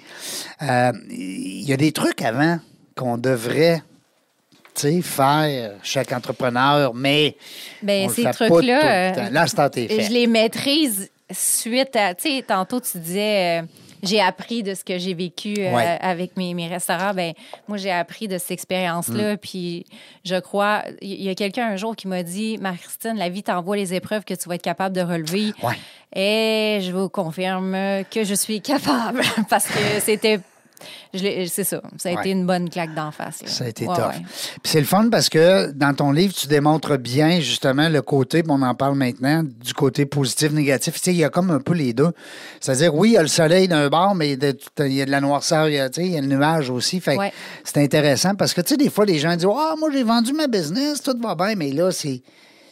[0.62, 2.58] Euh, Il y a des trucs avant
[2.96, 3.82] qu'on devrait
[5.02, 7.36] faire, chaque entrepreneur, mais
[7.82, 10.08] Ben, on ces fait trucs-là, euh, Là, c'est tes je fait.
[10.08, 12.14] les maîtrise suite à.
[12.14, 13.60] Tu sais, tantôt, tu disais.
[13.62, 13.66] euh,
[14.02, 15.98] j'ai appris de ce que j'ai vécu euh, Ouais.
[16.02, 17.14] avec mes, mes restaurants.
[17.14, 17.32] Ben,
[17.66, 18.52] moi, j'ai appris de cette Mm.
[18.52, 19.36] expérience-là.
[19.38, 19.86] Puis,
[20.26, 23.76] je crois, il y a quelqu'un un jour qui m'a dit Marie-Christine, la vie t'envoie
[23.78, 25.52] les épreuves que tu vas être capable de relever.
[25.62, 25.74] Ouais.
[26.14, 27.72] Et je vous confirme
[28.10, 30.38] que je suis capable parce que c'était.
[31.14, 31.80] C'est ça.
[31.98, 32.20] Ça a Ouais.
[32.20, 33.42] été une bonne claque d'en face.
[33.42, 33.48] là.
[33.48, 34.12] Ça a été Ouais, tough.
[34.62, 38.42] Puis c'est le fun parce que dans ton livre, tu démontres bien justement le côté,
[38.48, 40.94] on en parle maintenant, du côté positif, négatif.
[40.94, 42.10] Tu sais, il y a comme un peu les deux.
[42.60, 44.42] C'est-à-dire, oui, il y a le soleil d'un bord, mais il
[44.94, 46.70] y a de la noirceur, il y a, tu sais, il y a le nuage
[46.70, 47.00] aussi.
[47.00, 47.32] Fait Ouais.
[47.64, 50.32] c'est intéressant parce que, tu sais, des fois, les gens disent, ah, moi, j'ai vendu
[50.32, 52.22] ma business, tout va bien, mais là, c'est.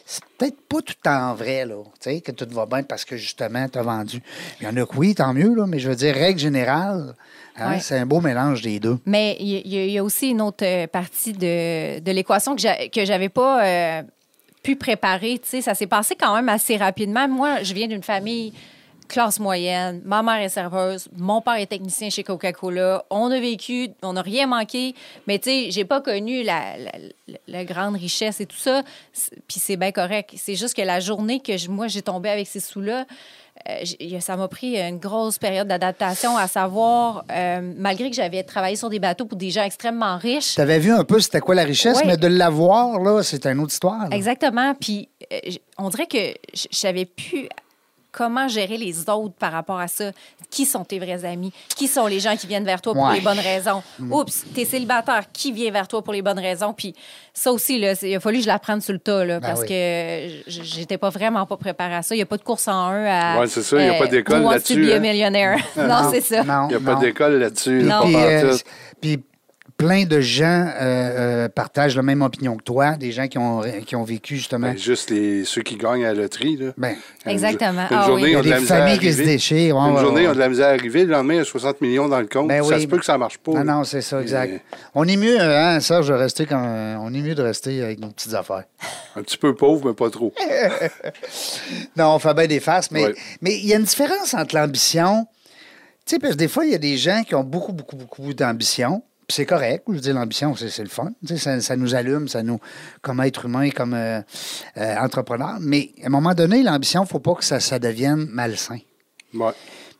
[0.05, 3.05] C'est peut-être pas tout le temps vrai, là, tu sais, que tout va bien parce
[3.05, 4.21] que justement, tu as vendu.
[4.59, 7.15] Il y en a que oui, tant mieux, là, mais je veux dire, règle générale,
[7.57, 7.79] hein, Ouais.
[7.79, 8.97] c'est un beau mélange des deux.
[9.05, 12.55] Mais il y, a- il y a aussi une autre euh, partie de, de l'équation
[12.55, 14.03] que j'a- que j'avais pas euh,
[14.63, 15.39] pu préparer.
[15.43, 17.27] Ça s'est passé quand même assez rapidement.
[17.27, 18.53] Moi, je viens d'une famille
[19.09, 20.01] classe moyenne.
[20.05, 21.07] Ma mère est serveuse.
[21.17, 23.03] Mon père est technicien chez Coca-Cola.
[23.09, 24.95] On a vécu, on n'a rien manqué.
[25.27, 26.91] Mais tu sais, j'ai pas connu la, la-
[27.27, 28.81] la- la grande richesse et tout ça.
[29.11, 30.31] C'est- Puis c'est bien correct.
[30.37, 33.05] C'est juste que la journée que je- moi, j'ai tombé avec ces sous-là,
[33.69, 38.75] euh, ça m'a pris une grosse période d'adaptation, à savoir, euh, malgré que j'avais travaillé
[38.75, 40.55] sur des bateaux pour des gens extrêmement riches.
[40.55, 42.03] Tu avais vu un peu c'était quoi la richesse, Ouais.
[42.07, 44.09] mais de l'avoir, là, c'est une autre histoire.
[44.09, 44.15] là.
[44.15, 44.73] Exactement.
[44.75, 45.37] Puis euh,
[45.77, 47.47] on dirait que je je savais plus
[48.13, 50.11] comment gérer les autres par rapport à ça.
[50.49, 51.51] Qui sont tes vrais amis?
[51.75, 53.15] Qui sont les gens qui viennent vers toi pour Ouais.
[53.15, 53.83] les bonnes raisons?
[53.99, 55.23] Oups, t'es célibataire.
[55.33, 56.73] Qui vient vers toi pour les bonnes raisons?
[56.73, 56.93] Puis
[57.33, 59.61] ça aussi, là, il a fallu que je l'apprenne sur le tas, là, Ben parce
[59.61, 59.67] oui.
[59.67, 62.13] que j'étais pas vraiment pas préparée à ça.
[62.15, 63.39] Il n'y a pas de course en un à...
[63.39, 64.99] Ouais, c'est ça, il y a pas d'école Who wants là-dessus, hein.
[64.99, 65.57] millionaire.
[65.75, 66.43] non, c'est ça.
[66.43, 67.81] Non, Il n'y a pas d'école là-dessus.
[67.83, 68.01] Non.
[68.01, 68.57] pas Puis, euh,
[69.01, 69.23] puis
[69.85, 70.75] plein de gens euh,
[71.45, 74.69] euh, partagent la même opinion que toi, des gens qui ont, qui ont vécu justement.
[74.69, 76.55] Ben, juste les, ceux qui gagnent à la loterie.
[76.55, 76.71] Là.
[76.77, 77.81] Ben, Exactement.
[77.91, 78.29] Une Ah journée, oui.
[78.29, 79.75] ils Il y ont a de la des misère à familles qui se déchirent.
[79.75, 80.23] Ouais, Une ouais, journée, ouais.
[80.23, 81.03] ils ont de la misère à arriver.
[81.03, 82.47] Le lendemain, il y a 60 millions dans le compte.
[82.47, 82.81] Ben ça oui.
[82.83, 83.51] se peut que ça ne marche pas.
[83.57, 84.51] Ah non, c'est ça, exact.
[84.53, 84.61] Mais
[84.95, 88.07] On est mieux, hein, Serge, de rester quand, on est mieux de rester avec nos
[88.09, 88.63] petites affaires.
[89.17, 90.33] Un petit peu pauvre, mais pas trop.
[91.97, 93.15] Non, on fait bien des faces, mais Ouais.
[93.41, 95.27] mais il y a une différence entre l'ambition.
[96.05, 97.95] Tu sais, parce que des fois, il y a des gens qui ont beaucoup, beaucoup,
[97.95, 99.03] beaucoup d'ambition.
[99.27, 99.83] Puis c'est correct.
[99.87, 101.11] Je dire, l'ambition, c'est c'est le fun.
[101.35, 102.59] Ça, ça nous allume, ça nous,
[103.01, 104.21] comme être humain, comme euh,
[104.77, 105.57] euh, entrepreneur.
[105.61, 108.79] Mais à un moment donné, l'ambition, il ne faut pas que ça, ça devienne malsain.
[109.33, 109.51] Ouais.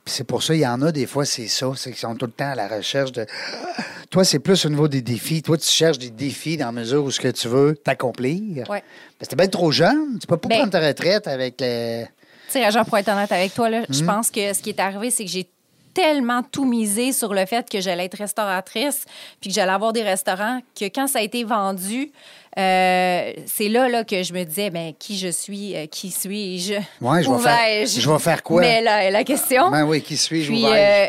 [0.06, 2.16] Puis c'est pour ça, il y en a des fois, c'est ça, c'est qu'ils sont
[2.16, 3.26] tout le temps à la recherche de.
[4.10, 5.42] Toi, c'est plus au niveau des défis.
[5.42, 8.70] Toi, tu cherches des défis dans la mesure où ce que tu veux t'accomplir.
[8.70, 8.84] Ouais.
[9.18, 10.20] Parce que t'es bien trop jeune.
[10.20, 12.04] Tu peux pas Ben- prendre ta retraite avec le.
[12.52, 15.10] Tu sais, pour être honnête avec toi, là, je pense que ce qui est arrivé,
[15.10, 15.48] c'est que j'ai
[15.94, 19.06] tellement tout misé sur le fait que j'allais être restauratrice
[19.40, 22.12] puis que j'allais avoir des restaurants que quand ça a été vendu,
[22.58, 26.74] euh, c'est là, là que je me disais, ben, qui je suis, euh, qui suis-je?
[27.02, 28.00] Ouais, je vais faire- vais-je?
[28.00, 28.62] je vais faire quoi?
[28.62, 29.70] Mais la, la question.
[29.72, 30.48] Ben oui, qui suis-je?
[30.52, 31.08] puis, euh,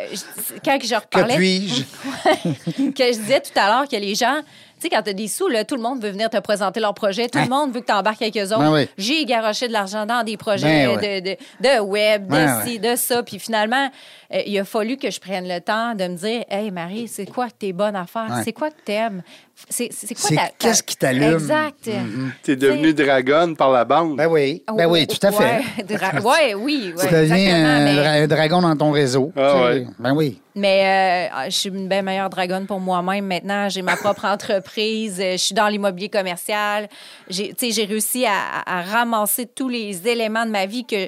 [0.65, 1.37] quand je Que reparlais.
[1.37, 1.83] puis-je?
[2.93, 4.41] que je disais tout à l'heure que les gens,
[4.85, 6.95] sais, quand tu as des sous, là, tout le monde veut venir te présenter leur
[6.95, 7.29] projet.
[7.29, 8.59] Tout le monde veut que tu embarques eux autres.
[8.59, 8.89] Ben oui.
[8.97, 12.79] J'ai garoché de l'argent dans des projets Ben de, de, de web, de Ben ci,
[12.79, 13.23] de ça.
[13.23, 13.91] Puis finalement,
[14.33, 17.27] euh, il a fallu que je prenne le temps de me dire Hey, Marie, c'est
[17.27, 18.27] quoi que t'es bonne à faire?
[18.31, 18.43] Ouais.
[18.45, 19.23] C'est quoi que t'aimes?
[19.69, 19.89] C'est
[20.21, 21.35] quoi ta- ta- qu'est-ce qui t'allume?
[21.35, 21.89] Exact.
[22.43, 24.17] Tu es devenu dragonne par la bande.
[24.17, 25.59] Ben oui, ben oui, tout à fait.
[25.79, 29.33] Ouais, dra- ouais, oui, ouais, tu deviens un, mais- dra- un dragon dans ton réseau.
[29.37, 29.87] Ah ouais.
[29.99, 30.41] Ben oui.
[30.57, 33.69] Mais euh, je suis une bien meilleure dragonne pour moi-même maintenant.
[33.69, 35.19] J'ai ma propre entreprise.
[35.21, 36.89] euh, Je suis dans l'immobilier commercial.
[37.29, 38.33] J'ai, tu sais, j'ai réussi à,
[38.67, 41.07] à ramasser tous les éléments de ma vie que,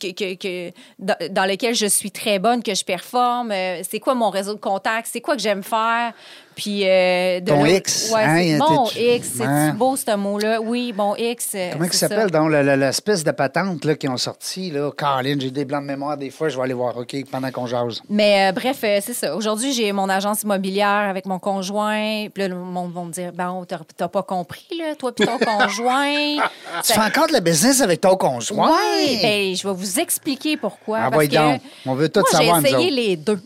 [0.00, 3.52] que, que- que- dans, dans lesquels je suis très bonne, que je performe.
[3.52, 5.08] Euh, c'est quoi mon réseau de contacts?
[5.10, 6.12] C'est quoi que j'aime faire?
[6.56, 8.58] Puis euh, de Ton là- X, Ouais, hein,
[8.92, 9.28] t'es- X.
[9.36, 9.74] C'est hein?
[9.74, 10.60] beau ce mot-là?
[10.60, 11.50] Oui, mon X.
[11.54, 14.70] euh, Comment il s'appelle donc le- le- l'espèce de patente là, qui ont sorti?
[14.70, 14.90] Là?
[14.96, 17.66] Caroline, j'ai des blancs de mémoire des fois, je vais aller voir OK pendant qu'on
[17.66, 18.00] jase.
[18.08, 19.34] Mais euh, bref, euh, c'est ça.
[19.34, 22.26] Aujourd'hui, j'ai mon agence immobilière avec mon conjoint.
[22.32, 25.38] Puis là, le monde va me dire Bon, t'as pas compris, là, toi puis ton
[25.44, 26.36] conjoint.
[26.84, 28.70] Tu fais encore de la business avec ton conjoint?
[28.96, 30.98] Oui, ben, je vais vous expliquer pourquoi.
[31.04, 31.60] Ah, parce que donc.
[31.86, 33.40] On veut tout moi, savoir, J'ai essayé les deux.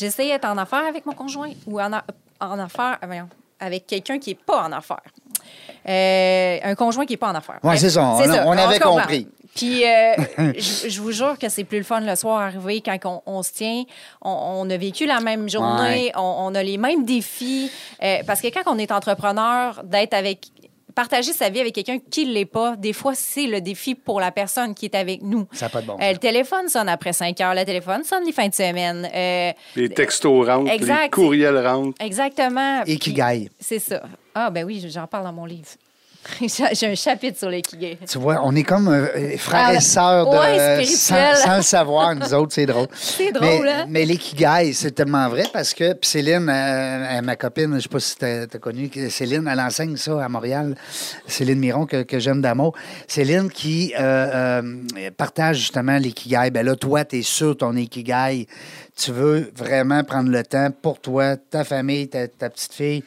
[0.00, 2.02] Essayé d'être en affaires avec mon conjoint ou en, a-
[2.50, 3.28] en affaires voyons,
[3.60, 5.02] avec quelqu'un qui n'est pas en affaires.
[5.88, 7.58] Euh, un conjoint qui n'est pas en affaires.
[7.62, 8.02] Bref, c'est ça.
[8.04, 9.28] On- on avait compris.
[9.54, 10.14] Puis, euh,
[10.56, 13.42] je, je vous jure que c'est plus le fun le soir arrivé quand on, on
[13.42, 13.84] se tient.
[14.22, 14.30] On,
[14.64, 16.12] on a vécu la même journée, Ouais.
[16.16, 17.70] on, on a les mêmes défis.
[18.02, 20.46] Euh, parce que quand on est entrepreneur, d'être avec.
[20.94, 24.20] Partager sa vie avec quelqu'un qui ne l'est pas, des fois, c'est le défi pour
[24.20, 25.46] la personne qui est avec nous.
[25.52, 28.24] Ça n'a pas de bon Euh, le téléphone sonne après 5 heures, le téléphone sonne
[28.24, 29.08] les fins de semaine.
[29.14, 31.02] Euh, Les textos rentrent, Exact.
[31.04, 31.96] les courriels rentrent.
[32.00, 32.82] exactement.
[32.84, 33.50] Puis- Ikigai.
[33.58, 34.02] C'est ça.
[34.34, 35.68] Ah, ben oui, j'en parle dans mon livre.
[36.72, 37.98] J'ai un chapitre sur l'ikigai.
[38.08, 41.62] Tu vois, on est comme euh, frères Ah, et sœurs de, ouais, sans, sans le
[41.62, 42.86] savoir, nous autres, c'est drôle.
[42.94, 43.86] C'est drôle, mais, hein?
[43.88, 47.88] Mais l'ikigai, c'est tellement vrai parce que puis Céline, euh, euh, ma copine, je sais
[47.88, 50.76] pas si tu as connu, Céline, elle enseigne ça à Montréal.
[51.26, 52.74] Céline Miron, que, que j'aime d'amour.
[53.08, 54.62] Céline qui euh,
[55.16, 56.50] partage justement l'ikigai.
[56.52, 58.46] Ben là, toi, tu es sûr ton ikigai.
[58.94, 63.02] Tu veux vraiment prendre le temps pour toi, ta famille, ta, ta petite fille.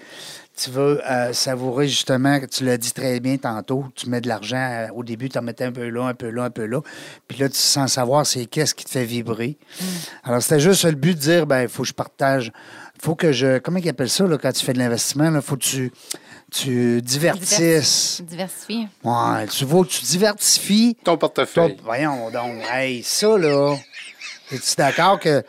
[0.58, 4.56] Tu veux euh, savourer justement, tu l'as dit très bien tantôt, tu mets de l'argent,
[4.58, 6.80] euh, au début, tu en mettais un peu là, un peu là, un peu là.
[7.28, 9.58] Puis là, tu sens savoir c'est qu'est-ce qui te fait vibrer.
[10.24, 12.53] Alors, c'était juste le but de dire, ben il faut que je partage,
[13.01, 15.58] faut que je, comment ils appellent ça là, quand tu fais de l'investissement, il faut
[15.58, 15.91] que tu,
[16.51, 18.22] tu divertisses.
[18.26, 18.88] Diversifié.
[19.03, 21.76] Ouais, tu vois, tu diversifies Ton ton- portefeuille.
[21.84, 23.76] voyons donc, hey, ça, là,
[24.53, 25.43] es-tu d'accord que.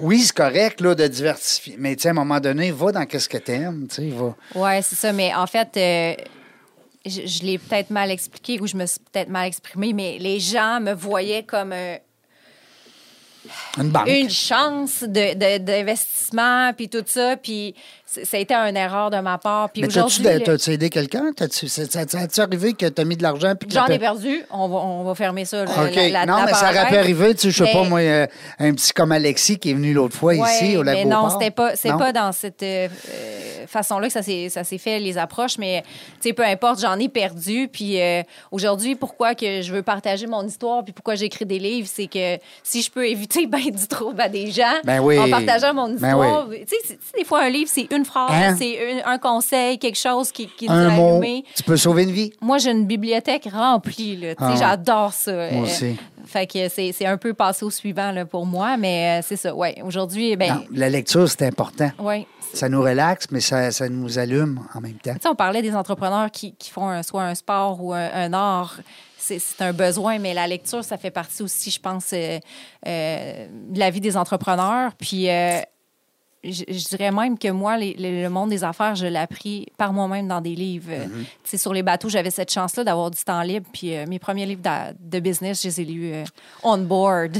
[0.00, 3.38] Oui, c'est correct là, de diversifier, mais à un moment donné, va dans qu'est-ce que
[3.38, 4.34] t'aimes, tu va.
[4.54, 5.12] Oui, c'est ça.
[5.12, 6.14] Mais en fait, euh,
[7.06, 10.40] je, je l'ai peut-être mal expliqué ou je me suis peut-être mal exprimée, mais les
[10.40, 11.96] gens me voyaient comme euh,
[13.78, 14.08] Une banque.
[14.08, 17.36] une chance de- de- d'investissement, puis tout ça.
[17.36, 17.74] Puis
[18.10, 19.68] ça a été une erreur de ma part.
[19.70, 21.32] Puis Mais t'as-tu le- aidé quelqu'un?
[21.36, 21.66] T'as-tu-
[22.40, 23.52] arrivé que t'as mis de l'argent?
[23.68, 24.42] J'en ai per- perdu.
[24.50, 25.64] On va, on va fermer ça.
[25.64, 28.00] la- la- non, la mais ça aurait pu arriver, tu sais, je sais pas, moi,
[28.00, 28.26] euh,
[28.58, 31.28] un petit comme Alexis qui est venu l'autre fois Ouais, ici, au lac mais non,
[31.30, 34.98] c'était pas, c'est pas dans cette euh, euh, façon-là que ça s'est, ça s'est fait,
[34.98, 35.82] les approches, mais
[36.20, 37.68] tu sais, peu importe, j'en ai perdu.
[37.70, 41.88] Puis euh, aujourd'hui, pourquoi que je veux partager mon histoire, puis pourquoi j'écris des livres,
[41.92, 45.18] c'est que si je peux éviter ben du trouble à des gens Ben oui.
[45.18, 46.48] en partageant mon Ben histoire.
[46.50, 48.56] Tu sais, c'est- tu sais, des fois, un livre, c'est une phrase, Hein?
[48.58, 51.44] c'est une- un conseil, quelque chose qui, qui nous Un a mot, allumé.
[51.56, 52.32] tu peux sauver une vie.
[52.40, 54.20] Moi, j'ai une bibliothèque remplie.
[54.38, 54.54] Ah.
[54.58, 55.32] J'adore ça.
[55.32, 55.96] Moi Euh, aussi.
[56.26, 59.36] Fait que c'est, c'est un peu passé au suivant là, pour moi, mais euh, c'est
[59.36, 59.54] ça.
[59.54, 61.90] Ouais, aujourd'hui, ben, Non, la lecture, c'est important.
[62.54, 65.12] Ça nous relaxe, mais ça, ça nous allume en même temps.
[65.14, 68.08] Tu sais, on parlait des entrepreneurs qui, qui font un- soit un sport ou un,
[68.12, 68.76] un art.
[69.18, 72.38] C'est c'est un besoin, mais la lecture, ça fait partie aussi, je pense, euh,
[72.86, 74.92] euh, de la vie des entrepreneurs.
[74.98, 75.60] Puis, euh,
[76.44, 79.66] je, je dirais même que moi, les- les- le monde des affaires, je l'ai appris
[79.76, 80.92] par moi-même dans des livres.
[81.44, 83.66] Sais, sur les bateaux, j'avais cette chance-là d'avoir du temps libre.
[83.72, 84.62] Puis, euh, mes premiers livres
[85.00, 86.24] de business, je les ai lus euh,
[86.62, 87.36] on board.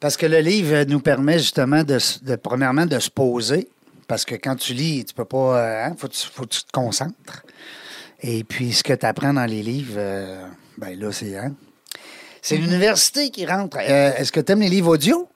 [0.00, 1.98] Parce que le livre nous permet justement de,
[2.36, 3.68] premièrement, de se poser.
[4.08, 5.58] Parce que quand tu lis, tu peux pas.
[5.58, 7.44] euh, hein, faut, que tu- faut que tu te concentres.
[8.20, 10.44] Et puis, ce que tu apprends dans les livres, euh,
[10.76, 11.36] ben là, c'est.
[11.38, 11.54] hein,
[12.42, 13.78] c'est l'université qui rentre.
[13.78, 15.28] Est-ce que tu aimes les livres audio?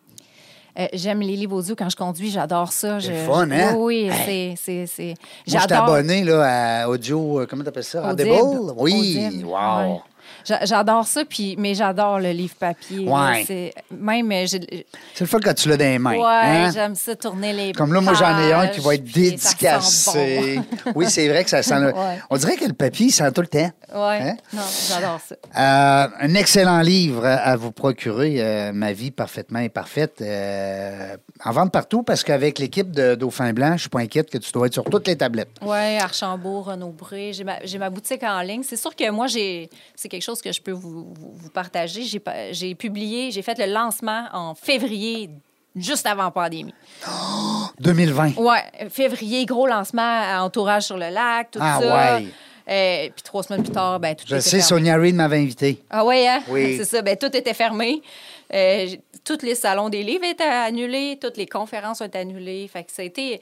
[0.79, 3.01] Euh, J'aime les livres audio quand je conduis, j'adore ça.
[3.01, 3.75] C'est fun, hein?
[3.77, 5.05] Oui, oui, c'est- c'est.
[5.07, 5.15] Moi,
[5.47, 7.41] je suis abonné là, à audio.
[7.41, 8.11] euh, Comment tu appelles ça?
[8.11, 8.31] Audible.
[8.31, 8.73] Audible?
[8.77, 9.25] Oui.
[9.27, 9.53] Audible, Wow.
[9.55, 10.01] ouais.
[10.47, 13.09] J'a- J'adore ça, puis, mais j'adore le livre papier.
[13.09, 13.45] Ouais.
[13.47, 16.13] C'est- Même, euh, j'ai- C'est le fun quand tu l'as dans les mains.
[16.13, 16.71] ouais, hein?
[16.73, 20.61] j'aime ça tourner les Comme là, moi, j'en ai un qui va être dédicacé.
[20.95, 21.81] oui, c'est vrai que ça sent.
[21.81, 22.19] le- Ouais.
[22.31, 23.71] On dirait que le papier, il sent tout le temps.
[23.95, 24.37] Ouais, Hein?
[24.53, 25.35] non, j'adore ça.
[25.57, 30.21] Euh, un excellent livre à vous procurer, euh, Ma vie parfaitement imparfaite.
[30.21, 34.31] Euh, en vente partout parce qu'avec l'équipe de Dauphin Blanc, je ne suis pas inquiète
[34.31, 35.51] que tu dois être sur toutes les tablettes.
[35.63, 37.33] Oui, Archambault, Renaud-Bré.
[37.33, 38.63] J'ai ma, j'ai ma boutique en ligne.
[38.63, 42.03] C'est sûr que moi, j'ai c'est quelque chose que je peux vous, vous, vous partager.
[42.53, 45.31] J'ai publié, j'ai fait le lancement en février,
[45.75, 46.75] juste avant la pandémie.
[47.81, 48.37] 2020.
[48.39, 52.17] Ouais, février, gros lancement, entourage sur le lac, tout Ah, ça.
[52.19, 52.27] ouais.
[52.69, 54.63] Euh, puis trois semaines plus tard, ben, tout Je sais, fermé.
[54.63, 55.81] Sonia Reid m'avait invité.
[55.89, 56.43] Ah ouais, hein?
[56.49, 56.77] Oui.
[56.79, 57.03] C'est ça.
[57.03, 58.03] Ben, tout était fermé.
[58.53, 58.89] Euh,
[59.25, 62.69] tous les salons des livres étaient annulés, toutes les conférences ont été annulées.
[62.73, 63.41] Fait que ça a été...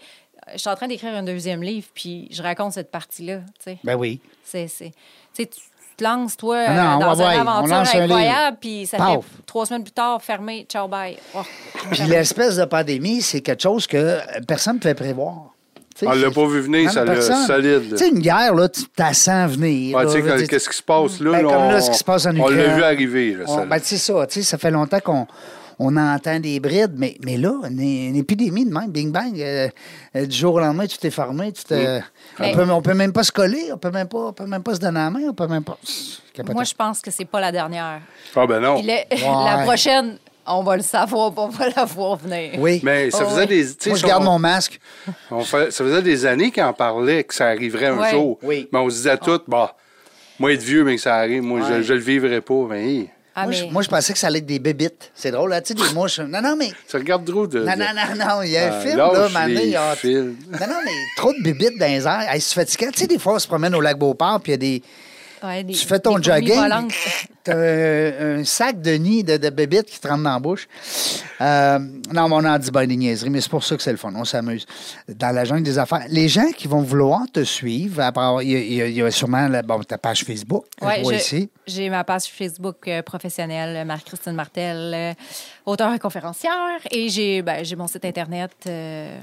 [0.53, 3.79] Je suis en train d'écrire un deuxième livre, puis je raconte cette partie-là, tu sais.
[3.83, 4.21] Ben oui.
[4.45, 4.69] C'est...
[4.69, 4.93] c'est-
[5.35, 5.61] Tu sais, tu
[5.97, 9.15] te lances, toi, Ah non, euh, dans ouais, une on aventure incroyable, puis ça Paf.
[9.17, 11.17] fait trois semaines plus tard, fermé, ciao, bye.
[11.35, 11.41] Oh.
[11.91, 15.51] Puis l'espèce de pandémie, c'est quelque chose que personne ne peut prévoir.
[15.97, 17.91] Tu sais, On l'a c'est- pas vu venir, ça l'a solide.
[17.91, 19.97] Tu sais, une guerre, là, tu t'as sens venir.
[20.01, 21.31] Tu sais, qu'est-ce qui se passe là?
[21.31, 22.77] Ben, là, comme là, on- ce qui se passe en On l'a Ukraine.
[22.77, 23.35] vu arriver.
[23.35, 23.65] Là, On- ça.
[23.67, 25.27] ben, c'est ça, tu sais, ça fait longtemps qu'on
[25.79, 29.69] on entend des brides, mais, mais là, une, une épidémie de même, bing bang, euh,
[30.17, 32.03] euh, du jour au lendemain, tu t'es fermé, tu te, Mm.
[32.41, 34.63] on, peut, on peut même pas se coller, on peut même pas, on peut même
[34.63, 35.79] pas se donner la main, on peut même pas.
[36.53, 38.01] Moi, je pense que c'est pas la dernière.
[38.35, 38.83] Ah ben non.
[39.13, 42.53] La prochaine, on va le savoir, on va la voir venir.
[42.59, 42.81] Oui.
[42.83, 43.65] Mais ça Oh, faisait des...
[43.67, 44.81] tu sais, Moi, je on- garde mon masque.
[45.31, 48.39] on fait- ça faisait des années qu'on parlait que ça arriverait un jour.
[48.43, 48.69] Oui.
[48.73, 49.77] Mais on se disait tout, bah,
[50.41, 51.67] Moi, être vieux, mais que ça arrive, moi, Ouais.
[51.79, 52.67] je, je le vivrai pas.
[52.69, 55.11] Mais hey, Ah, moi, je, mais- moi, je pensais que ça allait être des bébites.
[55.15, 56.21] C'est drôle, là, tu sais, des mouches.
[56.21, 56.71] Non, non, mais.
[56.89, 57.61] tu regardes trop de.
[57.61, 58.43] Non, non, non, non.
[58.43, 59.97] Il y a un Ah, film, là, maintenant, il y a.
[59.97, 60.13] fils.
[60.15, 62.27] Non, non, mais trop de bébites dans les airs.
[62.33, 62.91] Hey, c'est fatigant.
[62.93, 64.83] Tu sais, des fois, on se promène au lac Beauport, puis il y a des.
[65.45, 69.51] Ouais, des- Tu fais ton jogging, puis t'as un, un sac de nid de, de
[69.51, 70.67] bébites qui te rentre dans la bouche.
[71.41, 71.79] Euh,
[72.13, 73.99] non, mais on en dit ben des niaiseries, mais c'est pour ça que c'est le
[73.99, 74.13] fun.
[74.17, 74.65] On s'amuse.
[75.09, 78.01] Dans la jungle des affaires, les gens qui vont vouloir te suivre,
[78.43, 81.51] il y, a- y y sûrement la- bon, ta page Facebook, que Ouais, je ici.
[81.67, 85.13] J'ai ma page Facebook euh, professionnelle, Marie-Christine Martel, euh,
[85.67, 86.53] auteure et conférencière.
[86.91, 88.53] Et j'ai ben, mon site Internet.
[88.67, 89.19] euh,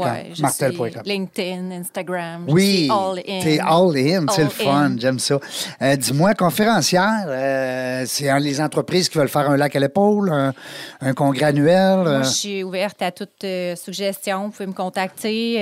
[0.00, 1.02] Ouais, je martel.com.
[1.04, 2.44] LinkedIn, Instagram.
[2.48, 3.40] Oui, suis all in.
[3.42, 5.38] t'es all in, c'est le fun, j'aime ça.
[5.82, 10.52] Euh, Dis-moi, conférencière, euh, c'est les entreprises qui veulent faire un lac à l'épaule, un,
[11.00, 11.98] un congrès annuel.
[11.98, 14.44] Moi, euh, je suis ouverte à toute euh, suggestion.
[14.44, 15.54] Vous pouvez me contacter.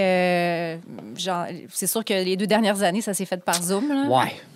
[1.72, 3.90] c'est sûr que les deux dernières années, ça s'est fait par Zoom.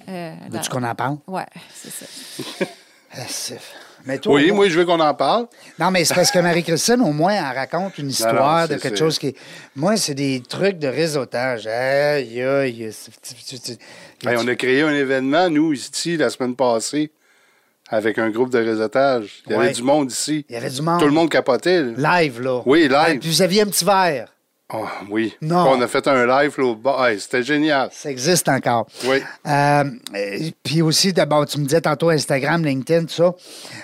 [0.09, 1.18] Euh, Veux-tu qu'on en parle?
[1.26, 2.64] Ouais, c'est ça.
[4.03, 5.46] C'est- Mais toi, Oui, moi, je veux qu'on en parle.
[5.78, 8.96] Non, mais c'est parce que Marie-Christine, au moins, elle raconte une histoire non, de quelque
[8.98, 9.34] chose qui.
[9.76, 11.66] Moi, c'est des trucs de réseautage.
[11.66, 12.90] Aïe, aïe.
[14.26, 17.11] Hey, on a créé un événement, nous, ici, la semaine passée,
[17.88, 19.42] avec un groupe de réseautage.
[19.46, 19.64] Il y Ouais.
[19.66, 20.44] avait du monde ici.
[20.48, 21.01] Il y avait du monde.
[21.01, 21.82] Tout le monde capotait.
[21.82, 22.20] là.
[22.22, 22.62] Live, là.
[22.66, 22.92] Oui, live.
[22.96, 24.28] Ah, puis vous aviez un petit verre.
[24.72, 25.34] Oh, oui.
[25.42, 25.68] Non.
[25.70, 27.10] On a fait un live là, au bas.
[27.10, 27.88] Hey, C'était génial.
[27.92, 28.86] Ça existe encore.
[29.04, 29.18] Oui.
[29.46, 29.84] Euh,
[30.62, 33.34] puis aussi, d'abord, tu me disais tantôt Instagram, LinkedIn, tout ça.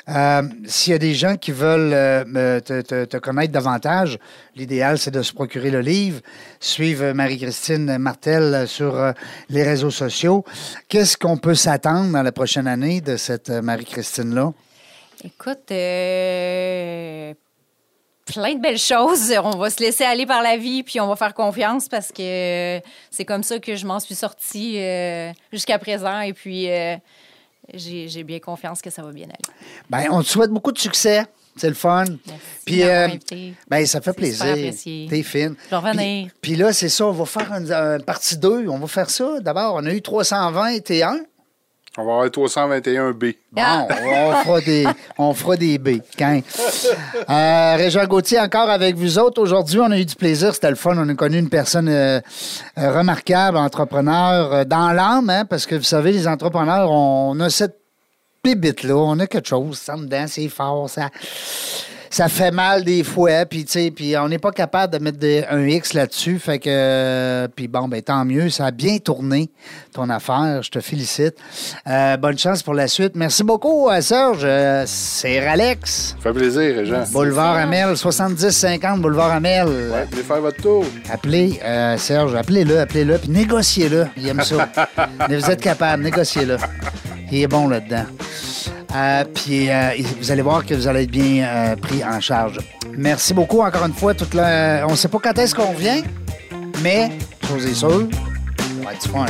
[0.09, 4.19] Euh, S'il y a des gens qui veulent euh, te, te- te connaître davantage,
[4.55, 6.21] l'idéal, c'est de se procurer le livre,
[6.61, 9.13] suivre Marie-Christine Martel sur euh,
[9.49, 10.45] les réseaux sociaux.
[10.89, 14.53] Qu'est-ce qu'on peut s'attendre dans la prochaine année de cette Marie-Christine-là?
[15.25, 17.33] Écoute, euh,
[18.27, 19.33] plein de belles choses.
[19.43, 22.81] On va se laisser aller par la vie, puis on va faire confiance parce que
[23.11, 26.21] c'est comme ça que je m'en suis sortie euh, jusqu'à présent.
[26.21, 26.97] Et puis, euh,
[27.73, 29.57] j'ai bien confiance que ça va bien aller.
[29.89, 31.25] Ben, on te souhaite beaucoup de succès.
[31.57, 32.05] C'est le fun.
[32.05, 33.09] Merci Puis, euh,
[33.67, 34.55] ben, ça fait plaisir.
[34.55, 35.55] T'es fine.
[35.65, 36.27] Je vais revenir.
[36.43, 38.69] Puis, puis là, c'est ça, on va faire une, une partie 2.
[38.69, 39.41] On va faire ça.
[39.41, 41.21] D'abord, on a eu 320 T1.
[41.99, 43.25] On va avoir 321 B.
[43.53, 43.87] Bon, Ah.
[44.05, 44.87] on fera des,
[45.17, 45.89] on fera des B.
[46.19, 46.43] Quand?
[47.31, 49.41] Euh, Régent Gauthier, encore avec vous autres.
[49.41, 50.55] Aujourd'hui, on a eu du plaisir.
[50.55, 50.95] C'était le fun.
[50.97, 52.21] On a connu une personne euh,
[52.79, 57.49] euh, remarquable, entrepreneur euh, dans l'âme, hein, parce que vous savez, les entrepreneurs, on, a
[57.49, 57.79] cette
[58.45, 58.95] bibite-là.
[58.95, 59.79] On a quelque chose.
[59.79, 60.91] Ça dedans, c'est fort.
[60.91, 61.09] Ça,
[62.11, 63.45] ça fait mal des fois.
[63.47, 66.39] Puis, tu sais, puis on n'est pas capable de mettre des- un X là-dessus.
[66.39, 68.51] Fait que, euh, puis bon, ben tant mieux.
[68.51, 69.51] Ça a bien tourné,
[69.93, 70.63] ton affaire.
[70.63, 71.35] Je te félicite.
[71.87, 73.13] Euh, bonne chance pour la suite.
[73.17, 74.43] Merci beaucoup, euh, Serge.
[74.45, 76.17] Euh, c'est Alex.
[76.23, 77.05] Ça fait plaisir, Jean.
[77.13, 79.67] Boulevard Amel, 70-50, Boulevard Amel.
[79.67, 80.85] Ouais, venez faire votre tour.
[81.13, 84.07] Appelez euh, Serge, appelez-le, appelez-le, puis négociez-le.
[84.17, 84.69] Il aime ça.
[85.29, 86.57] Mais vous êtes capable, négociez-le.
[87.31, 88.05] Il est bon là-dedans.
[88.95, 89.91] Euh, puis euh,
[90.21, 92.59] vous allez voir que vous allez être bien euh, pris en charge.
[92.97, 94.15] Merci beaucoup encore une fois.
[94.15, 94.85] Toute la...
[94.87, 96.03] On ne sait pas quand est-ce qu'on vient,
[96.83, 97.11] mais
[97.47, 98.09] chose est sûre,
[98.59, 99.27] ça va être fun.